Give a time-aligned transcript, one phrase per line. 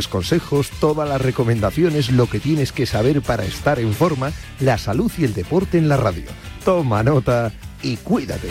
[0.00, 4.78] Los consejos, todas las recomendaciones, lo que tienes que saber para estar en forma, la
[4.78, 6.24] salud y el deporte en la radio.
[6.64, 8.48] Toma nota y cuídate.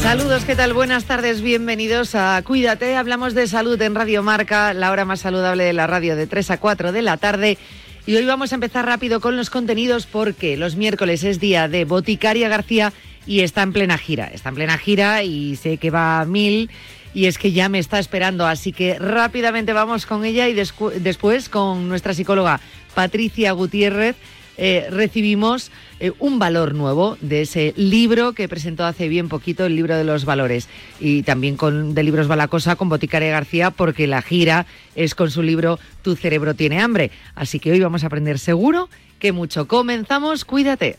[0.00, 0.72] Saludos, ¿qué tal?
[0.72, 2.96] Buenas tardes, bienvenidos a Cuídate.
[2.96, 6.52] Hablamos de salud en Radio Marca, la hora más saludable de la radio de 3
[6.52, 7.58] a 4 de la tarde.
[8.06, 11.84] Y hoy vamos a empezar rápido con los contenidos porque los miércoles es día de
[11.84, 12.94] Boticaria García
[13.26, 14.30] y está en plena gira.
[14.32, 16.70] Está en plena gira y sé que va a mil
[17.14, 18.46] y es que ya me está esperando.
[18.46, 22.60] Así que rápidamente vamos con ella y después con nuestra psicóloga
[22.94, 24.16] Patricia Gutiérrez.
[24.62, 29.74] Eh, recibimos eh, un valor nuevo de ese libro que presentó hace bien poquito, el
[29.74, 30.68] libro de los valores.
[31.00, 35.42] Y también con de libros Balacosa con Boticaria García, porque la gira es con su
[35.42, 37.10] libro Tu cerebro tiene hambre.
[37.34, 39.66] Así que hoy vamos a aprender seguro que mucho.
[39.66, 40.98] Comenzamos, cuídate.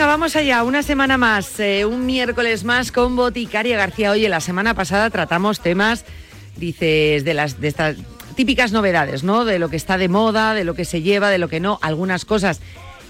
[0.00, 4.10] Allá, una semana más, eh, un miércoles más con Boticaria García.
[4.10, 6.04] Oye, la semana pasada tratamos temas,
[6.56, 7.96] dices, de las de estas
[8.34, 9.44] típicas novedades, ¿no?
[9.44, 11.78] De lo que está de moda, de lo que se lleva, de lo que no,
[11.80, 12.60] algunas cosas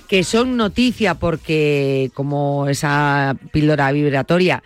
[0.09, 4.63] que son noticia porque, como esa píldora vibratoria,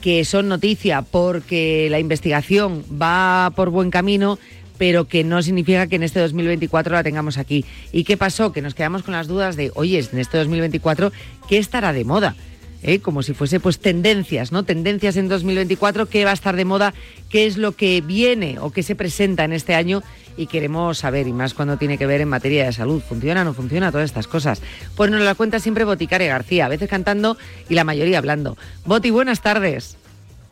[0.00, 4.38] que son noticia porque la investigación va por buen camino
[4.78, 7.64] pero que no significa que en este 2024 la tengamos aquí.
[7.92, 8.52] ¿Y qué pasó?
[8.52, 11.12] Que nos quedamos con las dudas de, oye, en este 2024,
[11.48, 12.36] ¿qué estará de moda?
[12.82, 13.00] ¿Eh?
[13.00, 14.62] Como si fuese pues tendencias, ¿no?
[14.62, 16.94] Tendencias en 2024, ¿qué va a estar de moda?
[17.28, 20.02] ¿Qué es lo que viene o qué se presenta en este año?
[20.36, 23.44] Y queremos saber, y más cuando tiene que ver en materia de salud, ¿funciona o
[23.44, 23.90] no funciona?
[23.90, 24.62] Todas estas cosas.
[24.94, 27.36] Pues nos la cuenta siempre Boticaria García, a veces cantando
[27.68, 28.56] y la mayoría hablando.
[28.84, 29.97] Boti, buenas tardes.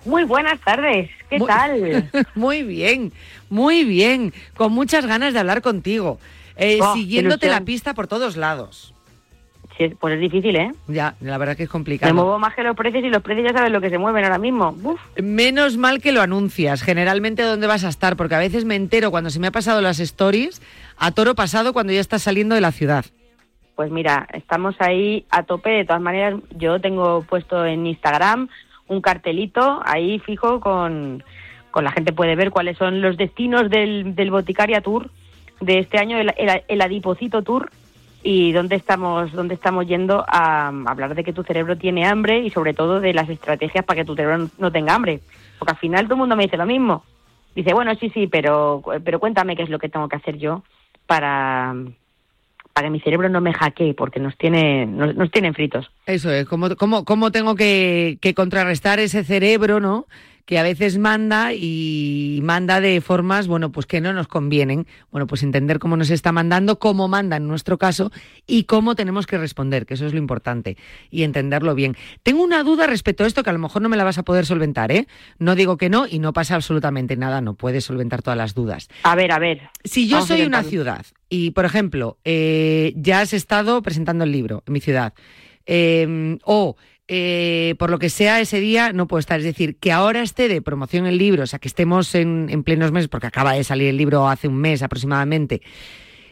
[0.06, 2.10] Muy buenas tardes, ¿qué tal?
[2.34, 3.12] muy bien,
[3.50, 6.18] muy bien, con muchas ganas de hablar contigo,
[6.56, 8.94] eh, oh, siguiéndote la pista por todos lados.
[9.76, 10.70] Sí, pues es difícil, ¿eh?
[10.88, 12.14] Ya, la verdad que es complicado.
[12.14, 14.24] Me muevo más que los precios y los precios ya saben lo que se mueven
[14.24, 14.74] ahora mismo.
[15.22, 19.10] Menos mal que lo anuncias, generalmente dónde vas a estar, porque a veces me entero
[19.10, 20.62] cuando se me ha pasado las stories
[20.96, 23.04] a toro pasado cuando ya estás saliendo de la ciudad.
[23.74, 25.68] Pues mira, estamos ahí a tope.
[25.68, 28.48] De todas maneras, yo tengo puesto en Instagram
[28.88, 31.22] un cartelito ahí fijo con,
[31.70, 35.10] con la gente puede ver cuáles son los destinos del, del Boticaria Tour
[35.60, 36.32] de este año, el,
[36.68, 37.70] el, Adipocito Tour,
[38.22, 42.50] y dónde estamos, dónde estamos yendo a, hablar de que tu cerebro tiene hambre y
[42.50, 45.20] sobre todo de las estrategias para que tu cerebro no, tenga hambre.
[45.58, 47.04] Porque al final todo el mundo me dice lo mismo.
[47.54, 50.62] Dice, bueno, sí, sí, pero, pero cuéntame qué es lo que tengo que hacer yo
[51.06, 51.74] para,
[52.76, 55.90] para que mi cerebro no me hackee, porque nos, tiene, nos, tienen fritos.
[56.04, 60.04] Eso es, ¿cómo, cómo, cómo tengo que, que contrarrestar ese cerebro, ¿no?
[60.46, 64.86] Que a veces manda y manda de formas, bueno, pues que no nos convienen.
[65.10, 68.12] Bueno, pues entender cómo nos está mandando, cómo manda en nuestro caso
[68.46, 70.76] y cómo tenemos que responder, que eso es lo importante,
[71.10, 71.96] y entenderlo bien.
[72.22, 74.22] Tengo una duda respecto a esto que a lo mejor no me la vas a
[74.22, 75.08] poder solventar, ¿eh?
[75.38, 78.88] No digo que no y no pasa absolutamente nada, no puedes solventar todas las dudas.
[79.02, 79.62] A ver, a ver.
[79.82, 84.62] Si yo soy una ciudad y, por ejemplo, eh, ya has estado presentando el libro
[84.64, 85.12] en mi ciudad,
[85.66, 86.76] eh, o
[87.08, 89.38] eh, por lo que sea ese día no puedo estar.
[89.38, 92.92] Es decir, que ahora esté de promoción el libro, o sea, que estemos en, plenos
[92.92, 95.62] meses, porque acaba de salir el libro hace un mes aproximadamente,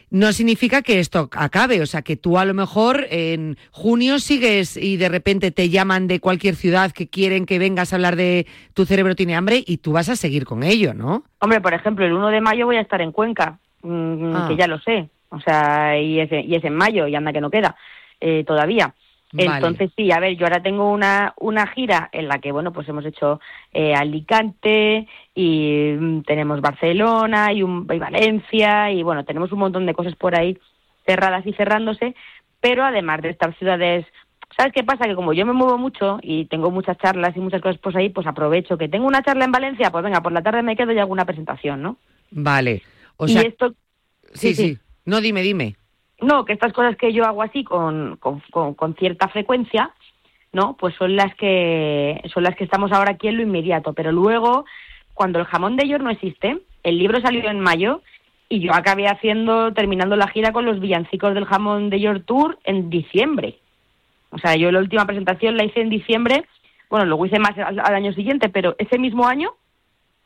[0.09, 1.81] no significa que esto acabe.
[1.81, 6.07] O sea, que tú a lo mejor en junio sigues y de repente te llaman
[6.07, 9.77] de cualquier ciudad que quieren que vengas a hablar de tu cerebro tiene hambre y
[9.77, 11.23] tú vas a seguir con ello, ¿no?
[11.39, 14.45] Hombre, por ejemplo, el 1 de mayo voy a estar en Cuenca, mm, ah.
[14.49, 15.09] que ya lo sé.
[15.29, 17.75] O sea, y es, y es en mayo y anda que no queda
[18.19, 18.93] eh, todavía.
[19.33, 22.87] Entonces sí, a ver, yo ahora tengo una, una gira en la que, bueno, pues
[22.87, 23.39] hemos hecho
[23.73, 29.85] eh, Alicante y mm, tenemos Barcelona y, un, y Valencia y, bueno, tenemos un montón
[29.85, 30.57] de cosas por ahí
[31.05, 32.15] cerradas y cerrándose,
[32.61, 34.05] pero además de estas ciudades
[34.57, 35.05] ¿Sabes qué pasa?
[35.05, 38.09] Que como yo me muevo mucho y tengo muchas charlas y muchas cosas por ahí,
[38.09, 40.93] pues aprovecho que tengo una charla en Valencia, pues venga, por la tarde me quedo
[40.93, 41.97] y hago una presentación, ¿no?
[42.31, 42.81] Vale.
[43.17, 43.71] O y sea, esto,
[44.33, 44.79] sí, sí, sí, sí.
[45.03, 45.75] No, dime, dime.
[46.21, 48.41] No, que estas cosas que yo hago así con, con,
[48.73, 49.91] con- cierta frecuencia,
[50.53, 50.75] ¿no?
[50.77, 53.93] Pues son las que son las que estamos ahora aquí en lo inmediato.
[53.93, 54.65] Pero luego,
[55.13, 58.01] cuando el jamón de York no existe, el libro salió en mayo
[58.47, 62.57] y yo acabé haciendo, terminando la gira con los villancicos del jamón de York Tour
[62.63, 63.59] en diciembre.
[64.29, 66.45] O sea, yo la última presentación la hice en diciembre,
[66.89, 69.51] bueno, luego hice más al, al año siguiente, pero ese mismo año,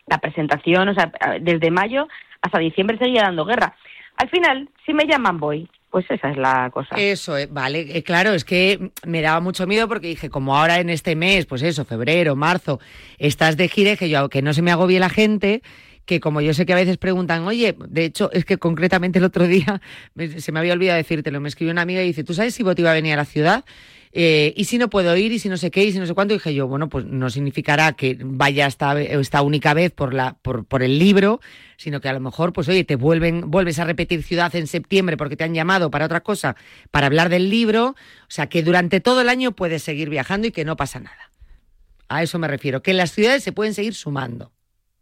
[0.08, 1.12] la presentación, o sea,
[1.42, 2.08] desde mayo
[2.42, 3.76] hasta diciembre seguía dando guerra.
[4.18, 6.96] Al final, si me llaman voy, pues esa es la cosa.
[6.96, 10.80] Eso, eh, vale, eh, claro, es que me daba mucho miedo porque dije, como ahora
[10.80, 12.80] en este mes, pues eso, febrero, marzo,
[13.18, 15.62] estás de gira, que yo que no se me agobie la gente,
[16.10, 19.26] que como yo sé que a veces preguntan, oye, de hecho, es que concretamente el
[19.26, 19.80] otro día,
[20.38, 22.82] se me había olvidado decírtelo, me escribió una amiga y dice, ¿tú sabes si Boti
[22.82, 23.64] va a venir a la ciudad?
[24.12, 26.16] Eh, y si no puedo ir, y si no sé qué, y si no sé
[26.16, 30.16] cuánto, y dije yo, bueno, pues no significará que vaya esta, esta única vez por,
[30.16, 31.42] la, por, por el libro,
[31.78, 35.16] sino que a lo mejor, pues oye, te vuelven, vuelves a repetir ciudad en septiembre
[35.16, 36.56] porque te han llamado para otra cosa,
[36.90, 40.52] para hablar del libro, o sea que durante todo el año puedes seguir viajando y
[40.52, 41.30] que no pasa nada.
[42.08, 44.52] A eso me refiero, que las ciudades se pueden seguir sumando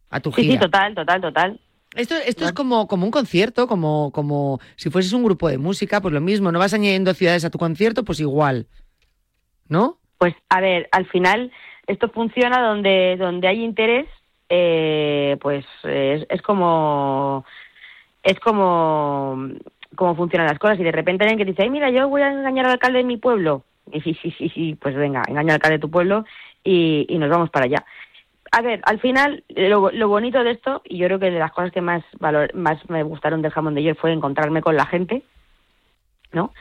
[0.10, 0.54] a tu Sí, gira.
[0.54, 1.60] sí, total, total, total.
[1.96, 6.00] Esto, esto es como, como un concierto, como, como si fueses un grupo de música,
[6.02, 8.68] pues lo mismo, no vas añadiendo ciudades a tu concierto, pues igual.
[9.68, 9.98] ¿No?
[10.18, 11.52] Pues a ver, al final
[11.88, 14.08] esto funciona donde donde hay interés,
[14.50, 17.46] eh, pues es, es como
[18.24, 19.50] es como
[19.96, 22.32] como funcionan las cosas y de repente alguien que dice, ay mira, yo voy a
[22.32, 23.64] engañar al alcalde de mi pueblo.
[23.92, 26.26] Y sí, sí, sí, sí, pues venga, engaña al alcalde de tu pueblo
[26.64, 27.86] y, y nos vamos para allá.
[28.52, 31.52] A ver, al final, lo, lo bonito de esto, y yo creo que de las
[31.52, 34.86] cosas que más valor, más me gustaron del jamón de ayer fue encontrarme con la
[34.86, 35.24] gente,
[36.32, 36.54] ¿no?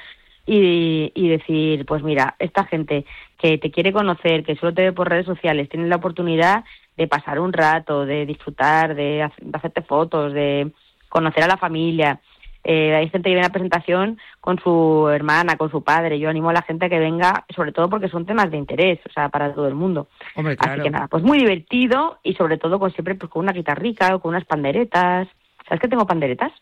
[0.49, 3.05] Y, decir, pues mira, esta gente
[3.37, 6.65] que te quiere conocer, que solo te ve por redes sociales, tiene la oportunidad
[6.97, 10.71] de pasar un rato, de disfrutar, de, de hacerte fotos, de
[11.09, 12.21] conocer a la familia.
[12.69, 16.19] Eh, hay gente que viene a presentación con su hermana, con su padre.
[16.19, 18.99] Yo animo a la gente a que venga, sobre todo porque son temas de interés,
[19.09, 20.09] o sea, para todo el mundo.
[20.35, 23.53] Hombre, Así que nada, pues muy divertido y sobre todo con siempre pues, con una
[23.53, 25.29] guitarrica o con unas panderetas.
[25.69, 26.53] ¿Sabes que tengo panderetas?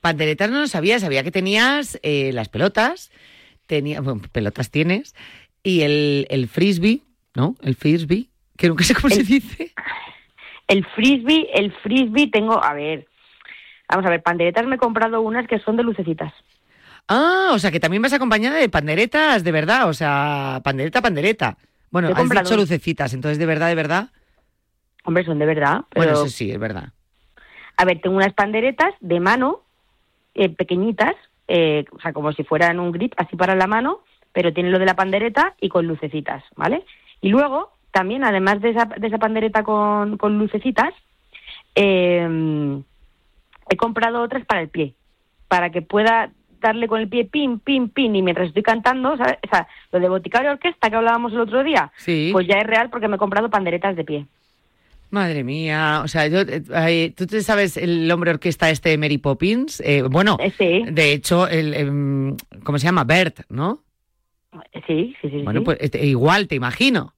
[0.00, 3.10] Panderetas no lo sabía, sabía que tenías eh, las pelotas,
[3.66, 5.16] tenía, bueno, pelotas tienes,
[5.64, 7.02] y el, el frisbee,
[7.34, 7.56] ¿no?
[7.60, 9.72] El frisbee, que nunca sé cómo se dice.
[10.68, 13.08] El frisbee, el frisbee tengo, a ver,
[13.90, 16.32] vamos a ver, panderetas me he comprado unas que son de lucecitas.
[17.08, 21.56] Ah, o sea que también vas acompañada de panderetas de verdad, o sea, pandereta, pandereta.
[21.90, 24.08] Bueno, He has comprado dicho lucecitas, entonces de verdad, de verdad.
[25.04, 26.92] Hombre, son de verdad, pero Bueno, eso sí, es verdad.
[27.76, 29.62] a ver, tengo unas panderetas de mano,
[30.34, 31.14] eh, pequeñitas,
[31.48, 34.00] eh, o sea, como si fueran un grip así para la mano,
[34.32, 36.84] pero tienen lo de la pandereta y con lucecitas, ¿vale?
[37.20, 40.94] Y luego, también, además de esa, de esa pandereta con, con lucecitas,
[41.74, 42.80] eh,
[43.70, 44.94] he comprado otras para el pie,
[45.48, 46.30] para que pueda
[46.60, 49.38] darle con el pie pin, pin, pin, y mientras estoy cantando, ¿sabes?
[49.46, 52.28] O sea, lo de boticario orquesta que hablábamos el otro día, Sí.
[52.32, 54.26] pues ya es real porque me he comprado panderetas de pie.
[55.10, 59.18] Madre mía, o sea, yo, eh, tú te sabes el hombre orquesta este de Mary
[59.18, 60.84] Poppins, Eh, bueno, Eh, sí.
[60.92, 63.04] de hecho, el, em, ¿cómo se llama?
[63.04, 63.80] Bert, ¿no?
[64.86, 65.42] Sí, sí, sí.
[65.42, 65.64] Bueno, sí.
[65.64, 67.14] pues este, igual, te imagino.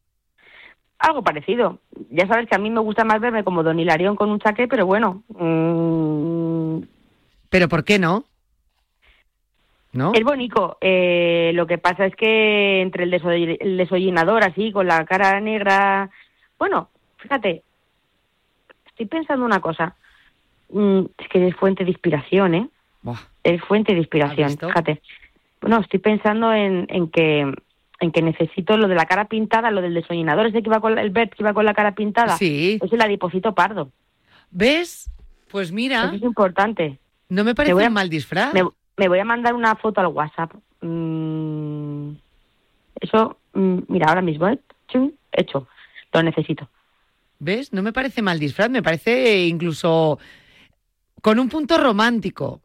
[1.03, 1.81] Algo parecido.
[2.11, 4.69] Ya sabes que a mí me gusta más verme como Don Hilarión con un chaqué,
[4.69, 5.23] pero bueno.
[5.31, 6.83] mm,
[7.51, 8.25] Pero ¿por qué no?
[9.93, 10.13] ¿No?
[10.15, 10.79] es bonito.
[10.81, 15.39] Eh, lo que pasa es que entre el, desoll- el desollinador así, con la cara
[15.41, 16.09] negra.
[16.59, 17.63] Bueno, fíjate.
[18.87, 19.97] Estoy pensando una cosa.
[20.71, 22.69] Mm, es que es fuente de inspiración, ¿eh?
[23.03, 25.03] Buah, Es fuente de inspiración, fíjate.
[25.61, 27.53] Bueno, estoy pensando en, en que
[28.03, 30.95] en que necesito lo de la cara pintada, lo del desollinador, ese que iba con
[30.95, 32.37] la- el Bert que iba con la cara pintada.
[32.37, 32.79] Sí.
[32.83, 33.91] Es el adipocito pardo.
[34.51, 35.11] ¿Ves?
[35.51, 36.99] Pues mira, Eso es importante.
[37.29, 38.53] no me parece voy a- un mal disfraz.
[38.55, 38.65] Me,
[38.97, 40.53] me voy a mandar una foto al WhatsApp.
[40.81, 42.11] Mm,
[43.01, 44.59] eso, mm, mira, ahora mismo, ¿eh?
[45.33, 45.67] Hecho.
[46.13, 46.69] Lo necesito.
[47.39, 47.73] ¿Ves?
[47.73, 50.19] No me parece mal disfraz, me parece incluso
[51.23, 52.61] con un punto romántico.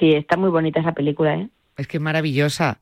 [0.00, 1.48] Sí, está muy bonita esa película, ¿eh?
[1.76, 2.80] Es que es maravillosa.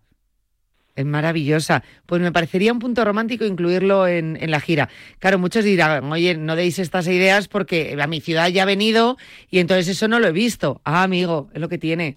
[1.01, 1.83] Es maravillosa.
[2.05, 4.91] Pues me parecería un punto romántico incluirlo en, en la gira.
[5.19, 9.17] Claro, muchos dirán, oye, no deis estas ideas porque a mi ciudad ya ha venido
[9.51, 10.83] y entonces eso no lo he visto.
[10.85, 12.17] Ah, amigo, es lo que tiene.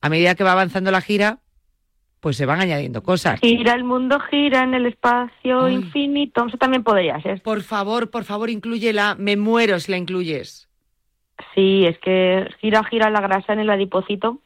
[0.00, 1.40] A medida que va avanzando la gira,
[2.20, 3.38] pues se van añadiendo cosas.
[3.40, 5.74] Gira el mundo, gira en el espacio Ay.
[5.74, 6.46] infinito.
[6.46, 7.42] Eso también podría ser.
[7.42, 9.14] Por favor, por favor, inclúyela.
[9.18, 10.68] Me muero si la incluyes.
[11.54, 14.38] Sí, es que gira, gira la grasa en el adipocito.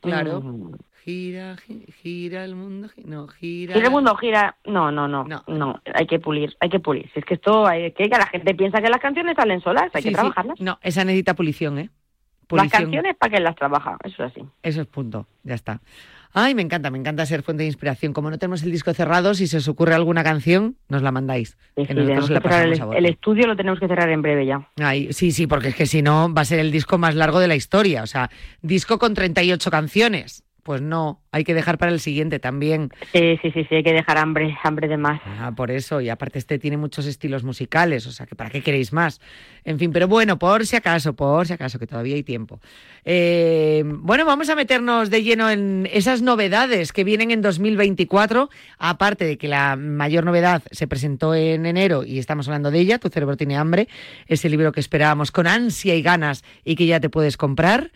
[0.00, 0.40] Claro.
[0.40, 0.74] Mm,
[1.06, 3.74] gira, gi- gira el mundo, no, gira.
[3.74, 5.44] Si el mundo gira, no, no, no, No.
[5.46, 7.08] no, hay que pulir, hay que pulir.
[7.14, 9.84] Si es que esto, hay que, que la gente piensa que las canciones salen solas,
[9.94, 10.14] hay Sí, que sí.
[10.14, 10.60] trabajarlas.
[10.60, 11.90] No, esa necesita pulición, ¿eh?
[12.50, 13.96] Las canciones, ¿para que las trabaja?
[14.04, 14.40] Eso es así.
[14.62, 15.80] Eso es punto, ya está.
[16.32, 18.12] Ay, me encanta, me encanta ser fuente de inspiración.
[18.12, 21.56] Como no tenemos el disco cerrado, si se os ocurre alguna canción, nos la mandáis.
[21.76, 24.10] Sí, que sí, nosotros tenemos la que cerrar pasamos el, estudio lo tenemos que cerrar
[24.10, 24.68] en breve ya.
[24.76, 27.40] Ay, sí, sí, porque es que si no va a ser el disco más largo
[27.40, 28.02] de la historia.
[28.02, 30.44] O sea, disco con 38 canciones.
[30.66, 32.90] Pues no, hay que dejar para el siguiente también.
[33.12, 35.20] Sí, sí, sí, sí, hay que dejar hambre, hambre de más.
[35.24, 38.62] Ah, por eso, y aparte este tiene muchos estilos musicales, o sea, que ¿para qué
[38.62, 39.20] queréis más?
[39.64, 42.58] En fin, pero bueno, por si acaso, por si acaso, que todavía hay tiempo.
[43.04, 49.24] Eh, bueno, vamos a meternos de lleno en esas novedades que vienen en 2024, aparte
[49.24, 53.08] de que la mayor novedad se presentó en enero y estamos hablando de ella, Tu
[53.08, 53.86] cerebro tiene hambre,
[54.26, 57.92] ese libro que esperábamos con ansia y ganas y que ya te puedes comprar.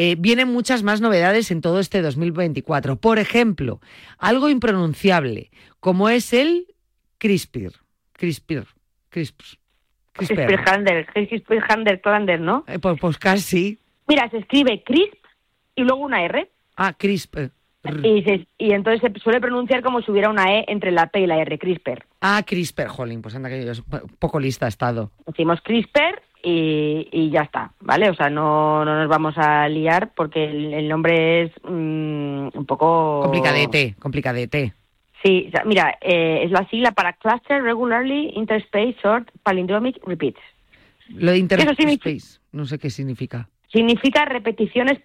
[0.00, 2.96] Eh, vienen muchas más novedades en todo este 2024.
[2.96, 3.80] Por ejemplo,
[4.16, 5.50] algo impronunciable,
[5.80, 6.66] como es el
[7.18, 7.72] CRISPR.
[8.12, 8.66] CRISPR.
[9.10, 9.44] CRISPR.
[10.12, 10.46] CRISPR.
[10.46, 12.64] Crispr-Hander, Crispr-Hander, Klander, ¿no?
[12.68, 13.78] Eh, pues, pues casi.
[14.06, 15.14] Mira, se escribe crisp
[15.74, 16.48] y luego una R.
[16.76, 17.50] Ah, CRISPR.
[18.04, 21.20] Y, se- y entonces se suele pronunciar como si hubiera una E entre la P
[21.20, 22.04] y la R, CRISPR.
[22.20, 23.72] Ah, CRISPR, jolín, pues anda que yo
[24.18, 25.10] poco lista he estado.
[25.26, 28.10] Decimos CRISPR y, y ya está, ¿vale?
[28.10, 32.66] O sea, no, no nos vamos a liar porque el, el nombre es mm, un
[32.66, 33.20] poco...
[33.22, 34.74] Complicadete, complicadete.
[35.22, 40.40] Sí, mira, eh, es la sigla para Cluster Regularly Interspace Short Palindromic Repeats.
[41.08, 43.48] Lo de interspace, no sé qué significa.
[43.72, 44.98] Significa repeticiones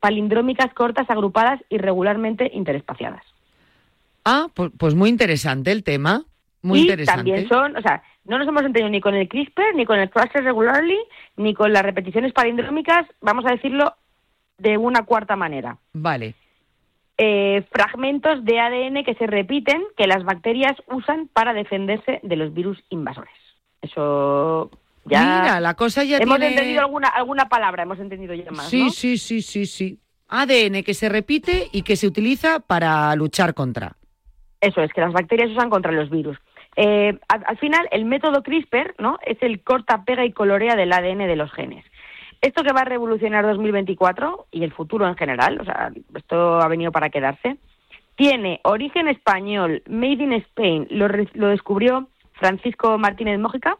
[0.00, 3.22] palindrómicas cortas agrupadas irregularmente interespaciadas.
[4.24, 6.24] Ah, pues, pues muy interesante el tema.
[6.64, 7.16] Muy y interesante.
[7.30, 10.08] también son, o sea, no nos hemos entendido ni con el CRISPR, ni con el
[10.08, 10.98] Cluster Regularly,
[11.36, 13.94] ni con las repeticiones palindrómicas, vamos a decirlo
[14.58, 15.76] de una cuarta manera.
[15.92, 16.34] Vale.
[17.18, 22.52] Eh, fragmentos de ADN que se repiten que las bacterias usan para defenderse de los
[22.54, 23.34] virus invasores.
[23.82, 24.70] Eso
[25.04, 25.20] ya...
[25.42, 26.54] Mira, la cosa ya hemos tiene...
[26.54, 28.90] entendido alguna, alguna palabra, hemos entendido ya más, Sí, ¿no?
[28.90, 29.98] sí, sí, sí, sí.
[30.28, 33.96] ADN que se repite y que se utiliza para luchar contra.
[34.60, 36.38] Eso es, que las bacterias usan contra los virus.
[36.76, 39.18] Eh, al, al final, el método CRISPR ¿no?
[39.24, 41.84] es el corta, pega y colorea del ADN de los genes.
[42.40, 46.68] Esto que va a revolucionar 2024 y el futuro en general, o sea, esto ha
[46.68, 47.56] venido para quedarse,
[48.16, 53.78] tiene origen español, made in Spain, lo, lo descubrió Francisco Martínez Mójica,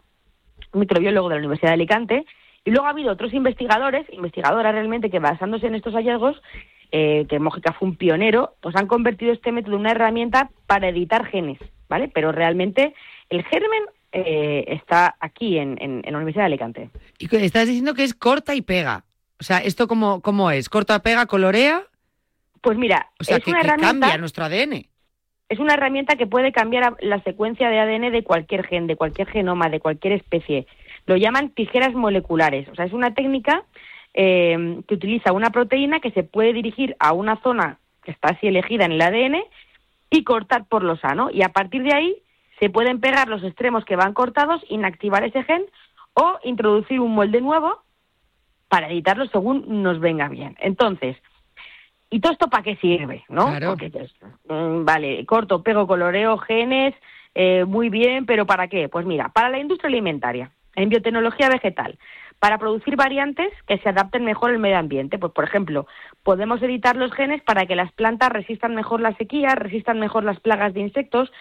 [0.72, 2.26] microbiólogo de la Universidad de Alicante,
[2.64, 6.40] y luego ha habido otros investigadores, investigadoras realmente, que basándose en estos hallazgos,
[6.90, 10.88] eh, que Mójica fue un pionero, pues han convertido este método en una herramienta para
[10.88, 11.58] editar genes,
[11.94, 12.08] ¿vale?
[12.12, 12.92] Pero realmente
[13.30, 13.82] el germen
[14.12, 16.90] eh, está aquí en, en- en la Universidad de Alicante.
[17.18, 19.04] Y que estás diciendo que es corta y pega.
[19.40, 20.68] O sea, ¿esto cómo, cómo es?
[20.68, 21.82] ¿Corta, pega, colorea?
[22.60, 24.86] Pues mira, O sea, es que, una que herramienta cambia nuestro ADN.
[25.48, 29.28] es una herramienta que puede cambiar la secuencia de ADN de cualquier gen, de cualquier
[29.28, 30.66] genoma, de cualquier especie.
[31.06, 32.68] Lo llaman tijeras moleculares.
[32.70, 33.64] O sea, es una técnica
[34.14, 38.46] eh, que utiliza una proteína que se puede dirigir a una zona que está así
[38.46, 39.42] elegida en el ADN
[40.10, 41.30] y cortar por lo sano.
[41.30, 42.22] Y a partir de ahí
[42.60, 45.64] se pueden pegar los extremos que van cortados, inactivar ese gen
[46.14, 47.82] o introducir un molde nuevo
[48.68, 50.56] para editarlo según nos venga bien.
[50.60, 51.16] Entonces,
[52.10, 53.24] ¿y todo esto para qué sirve?
[53.28, 53.46] ¿no?
[53.46, 53.70] Claro.
[53.70, 54.12] Porque, pues,
[54.48, 56.94] mm, vale, corto, pego, coloreo, genes,
[57.34, 58.88] eh, muy bien, pero ¿para qué?
[58.88, 61.98] Pues mira, para la industria alimentaria, en biotecnología vegetal,
[62.44, 65.18] para producir variantes que se adapten mejor al medio ambiente.
[65.18, 65.86] Pues, por ejemplo,
[66.22, 70.40] podemos editar los genes para que las plantas resistan mejor la sequía, resistan mejor las
[70.40, 71.32] plagas de insectos,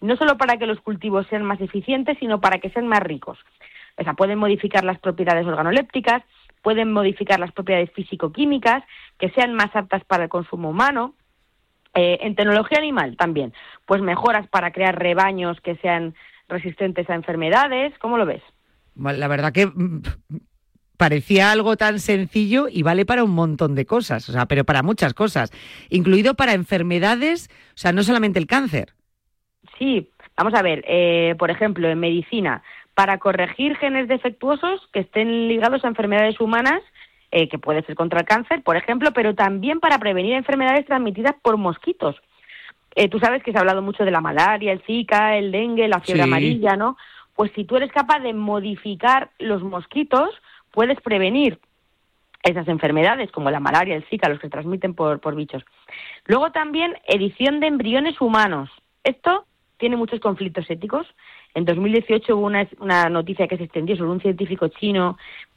[0.00, 3.36] no solo para que los cultivos sean más eficientes, sino para que sean más ricos.
[3.98, 6.22] O sea, pueden modificar las propiedades organolépticas,
[6.62, 8.84] pueden modificar las propiedades físico-químicas,
[9.18, 11.16] que sean más aptas para el consumo humano.
[11.94, 13.52] Eh, en tecnología animal también,
[13.86, 16.14] pues mejoras para crear rebaños que sean
[16.48, 17.92] resistentes a enfermedades.
[17.98, 18.53] ¿Cómo lo ves?
[18.96, 20.02] La verdad que mm,
[20.96, 24.82] parecía algo tan sencillo y vale para un montón de cosas, o sea, pero para
[24.82, 25.50] muchas cosas,
[25.90, 28.94] incluido para enfermedades, o sea, no solamente el cáncer.
[29.78, 32.62] Sí, vamos a ver, eh, por ejemplo, en medicina,
[32.94, 36.80] para corregir genes defectuosos que estén ligados a enfermedades humanas,
[37.32, 41.34] eh, que puede ser contra el cáncer, por ejemplo, pero también para prevenir enfermedades transmitidas
[41.42, 42.14] por mosquitos.
[42.94, 45.88] Eh, tú sabes que se ha hablado mucho de la malaria, el Zika, el dengue,
[45.88, 46.28] la fiebre Sí.
[46.28, 46.96] amarilla, ¿no?
[47.34, 50.30] Pues si tú eres capaz de modificar los mosquitos,
[50.70, 51.58] puedes prevenir
[52.42, 55.64] esas enfermedades como la malaria, el Zika, los que transmiten por, por bichos.
[56.26, 58.70] Luego también edición de embriones humanos.
[59.02, 59.46] Esto
[59.78, 61.06] tiene muchos conflictos éticos.
[61.54, 65.16] En 2018 hubo una, una noticia que se extendió sobre un científico chino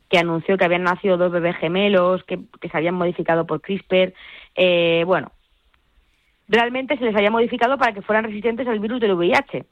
[0.10, 4.14] que anunció que habían nacido dos bebés gemelos que, que se habían modificado por CRISPR.
[4.56, 5.32] Eh, bueno,
[6.48, 9.66] realmente se les había modificado para que fueran resistentes al virus del VIH.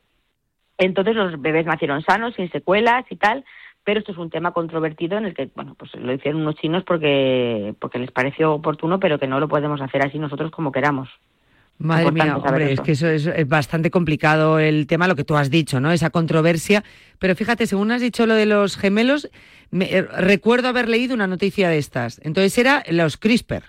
[0.78, 3.46] Entonces los bebés nacieron sanos, sin secuelas y tal,
[3.84, 6.84] pero esto es un tema controvertido en el que, bueno, pues lo hicieron unos chinos
[6.84, 11.10] porque, porque les pareció oportuno, pero que no lo podemos hacer así nosotros como queramos.
[11.78, 15.50] Madre mía, hombre, es que eso es, bastante complicado el tema, lo que tú has
[15.50, 15.92] dicho, ¿no?
[15.92, 16.84] Esa controversia.
[17.20, 19.30] Pero fíjate, según has dicho lo de los gemelos,
[19.72, 22.22] me, eh, recuerdo haber leído una noticia de estas.
[22.24, 23.64] Entonces era los CRISPR.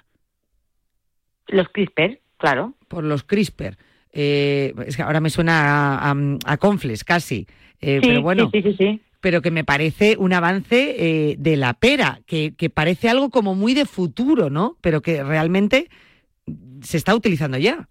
[1.49, 2.75] Los CRISPR, claro.
[2.87, 3.77] Por los CRISPR.
[4.19, 6.15] Eh, es que ahora me suena a,
[6.47, 7.47] a, confles casi.
[7.83, 11.75] Eh, pero bueno, sí, sí, sí, pero que me parece un avance eh, de la
[11.75, 14.79] pera, que, que, parece algo como muy de futuro, ¿no?
[14.81, 15.91] Pero que realmente
[16.81, 17.89] se está utilizando ya.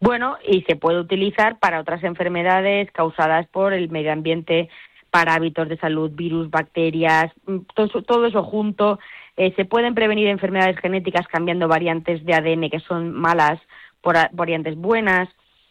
[0.00, 4.68] Bueno, y se puede utilizar para otras enfermedades causadas por el medio ambiente,
[5.10, 8.98] para hábitos de salud, virus, bacterias, mm, todo eso, todo eso junto.
[9.36, 13.60] Eh, se pueden prevenir enfermedades genéticas cambiando variantes de ADN que son malas
[14.00, 15.28] por variantes buenas.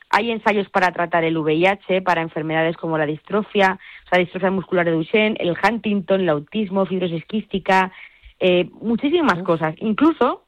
[0.10, 3.80] Hay ensayos para tratar el VIH, para enfermedades como la distrofia,
[4.12, 7.92] la distrofia muscular de Duchenne, el Huntington, el autismo, fibrosis quística,
[8.40, 9.76] eh, muchísimas cosas.
[9.78, 10.46] Incluso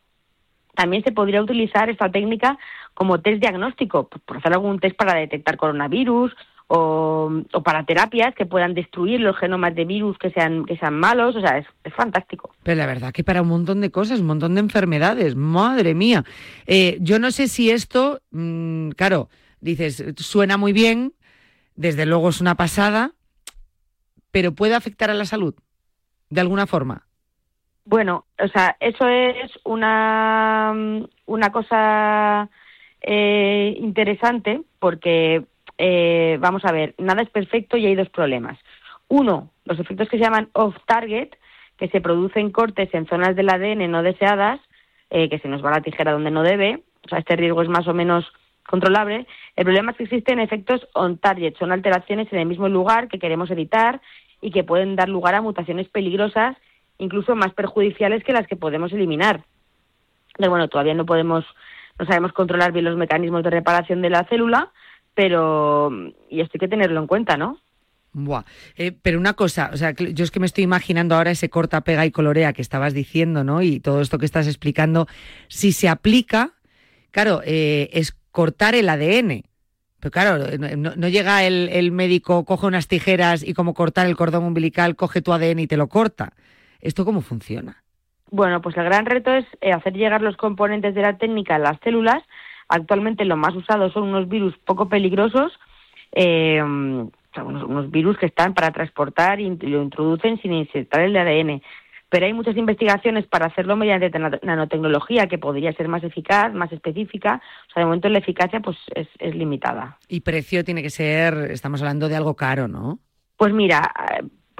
[0.75, 2.57] también se podría utilizar esta técnica
[2.93, 6.35] como test diagnóstico, por hacer algún test para detectar coronavirus
[6.73, 11.35] o, para terapias que puedan destruir los genomas de virus que sean, que sean malos,
[11.35, 12.51] o sea, es, fantástico.
[12.63, 16.23] Pero la verdad que para un montón de cosas, un montón de enfermedades, madre mía.
[16.67, 19.27] Eh, yo no sé si esto, mm, claro,
[19.59, 21.13] dices, suena muy bien,
[21.75, 23.11] desde luego es una pasada,
[24.31, 25.53] pero puede afectar a la salud,
[26.29, 27.05] de alguna forma.
[27.83, 30.73] Bueno, o sea, eso es una,
[31.25, 32.49] una cosa
[33.01, 35.43] eh, interesante porque
[35.83, 38.55] eh, vamos a ver, nada es perfecto y hay dos problemas.
[39.07, 41.29] Uno, los efectos que se llaman off-target,
[41.75, 44.59] que se producen cortes en zonas del ADN no deseadas,
[45.09, 47.67] eh, que se nos va la tijera donde no debe, o sea, este riesgo es
[47.67, 48.31] más o menos
[48.67, 49.25] controlable.
[49.55, 53.49] El problema es que existen efectos on-target, son alteraciones en el mismo lugar que queremos
[53.49, 54.01] evitar
[54.39, 56.55] y que pueden dar lugar a mutaciones peligrosas,
[56.99, 59.45] incluso más perjudiciales que las que podemos eliminar.
[60.37, 61.43] Pero bueno, todavía no podemos,
[61.97, 64.71] no sabemos controlar bien los mecanismos de reparación de la célula,
[65.13, 65.91] pero
[66.29, 67.57] y esto hay que tenerlo en cuenta, ¿no?
[68.13, 68.43] Buah.
[68.75, 71.81] Eh, pero una cosa, o sea, yo es que me estoy imaginando ahora ese corta,
[71.81, 73.61] pega y colorea que estabas diciendo, ¿no?
[73.61, 75.07] Y todo esto que estás explicando,
[75.47, 76.51] si se aplica,
[77.11, 79.43] claro, eh, es cortar el ADN.
[80.01, 84.43] Pero claro, no, llega el, el, médico, coge unas tijeras y como cortar el cordón
[84.43, 86.33] umbilical, coge tu ADN y te lo corta.
[86.81, 87.83] ¿Esto cómo funciona?
[88.31, 91.59] Bueno, pues el gran reto es eh, hacer llegar los componentes de la técnica a
[91.59, 92.23] las células
[92.71, 95.51] Actualmente lo más usado son unos virus poco peligrosos,
[96.13, 101.61] eh, unos, virus que están para transportar y lo introducen sin insertar el ADN.
[102.07, 104.09] Pero hay muchas investigaciones para hacerlo mediante
[104.41, 107.41] nanotecnología que podría ser más eficaz, más específica.
[107.69, 109.97] O sea, de momento la eficacia pues es, limitada.
[110.07, 112.99] Y precio tiene que ser, estamos hablando de algo caro, ¿no?
[113.35, 113.93] Pues mira,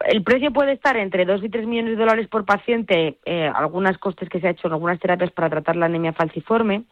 [0.06, 3.98] el precio puede estar entre 2 y 3 millones de dólares por paciente, eh, algunas
[4.00, 6.84] costes que se ha hecho en algunas terapias para tratar la anemia falciforme,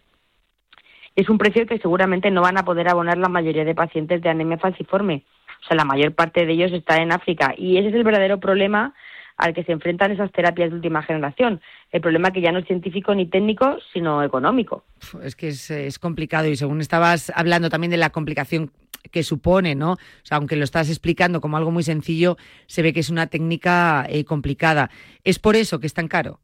[1.19, 4.29] es un precio que seguramente no van a poder abonar la mayoría de pacientes de
[4.29, 5.25] anemia falciforme.
[5.61, 8.39] O sea, la mayor parte de ellos está en África y ese es el verdadero
[8.39, 8.93] problema
[9.35, 11.61] al que se enfrentan esas terapias de última generación.
[11.91, 14.85] El problema que ya no es científico ni técnico, sino económico.
[15.21, 18.71] Es que es, complicado y según estabas hablando también de la complicación
[19.11, 19.93] que supone, ¿no?
[19.93, 23.27] O sea, aunque lo estás explicando como algo muy sencillo, se ve que es una
[23.27, 24.89] técnica eh, complicada.
[25.23, 26.39] ¿Es por eso que es tan caro?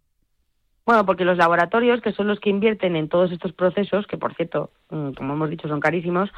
[0.85, 4.35] Bueno, porque los laboratorios, que son los que invierten en todos estos procesos, que por
[4.35, 6.29] cierto, mm, como hemos dicho, son carísimos,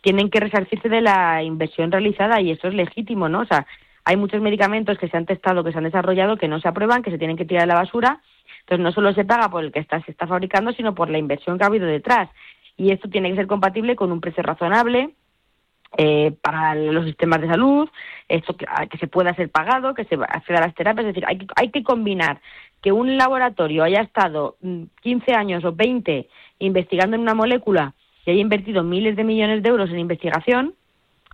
[0.00, 3.40] tienen que resarcirse de la inversión realizada y eso es legítimo, ¿no?
[3.40, 3.66] O sea,
[4.04, 7.02] hay muchos medicamentos que se han testado, que se han desarrollado, que no se aprueban,
[7.02, 8.20] que se tienen que tirar a la basura.
[8.60, 11.18] Entonces, no solo se paga por el que está, se está fabricando, sino por la
[11.18, 12.30] inversión que ha habido detrás.
[12.76, 15.14] Y esto tiene que ser compatible con un precio razonable,
[15.96, 17.88] eh, para los sistemas de salud,
[18.28, 18.66] esto que,
[18.98, 21.70] se pueda ser pagado, que se acceda a las terapias, es decir, hay que, hay
[21.70, 22.40] que combinar
[22.82, 26.28] que un laboratorio haya estado 15 mm, años o 20
[26.58, 27.94] investigando en una molécula
[28.26, 30.74] y haya invertido miles de millones de euros en investigación,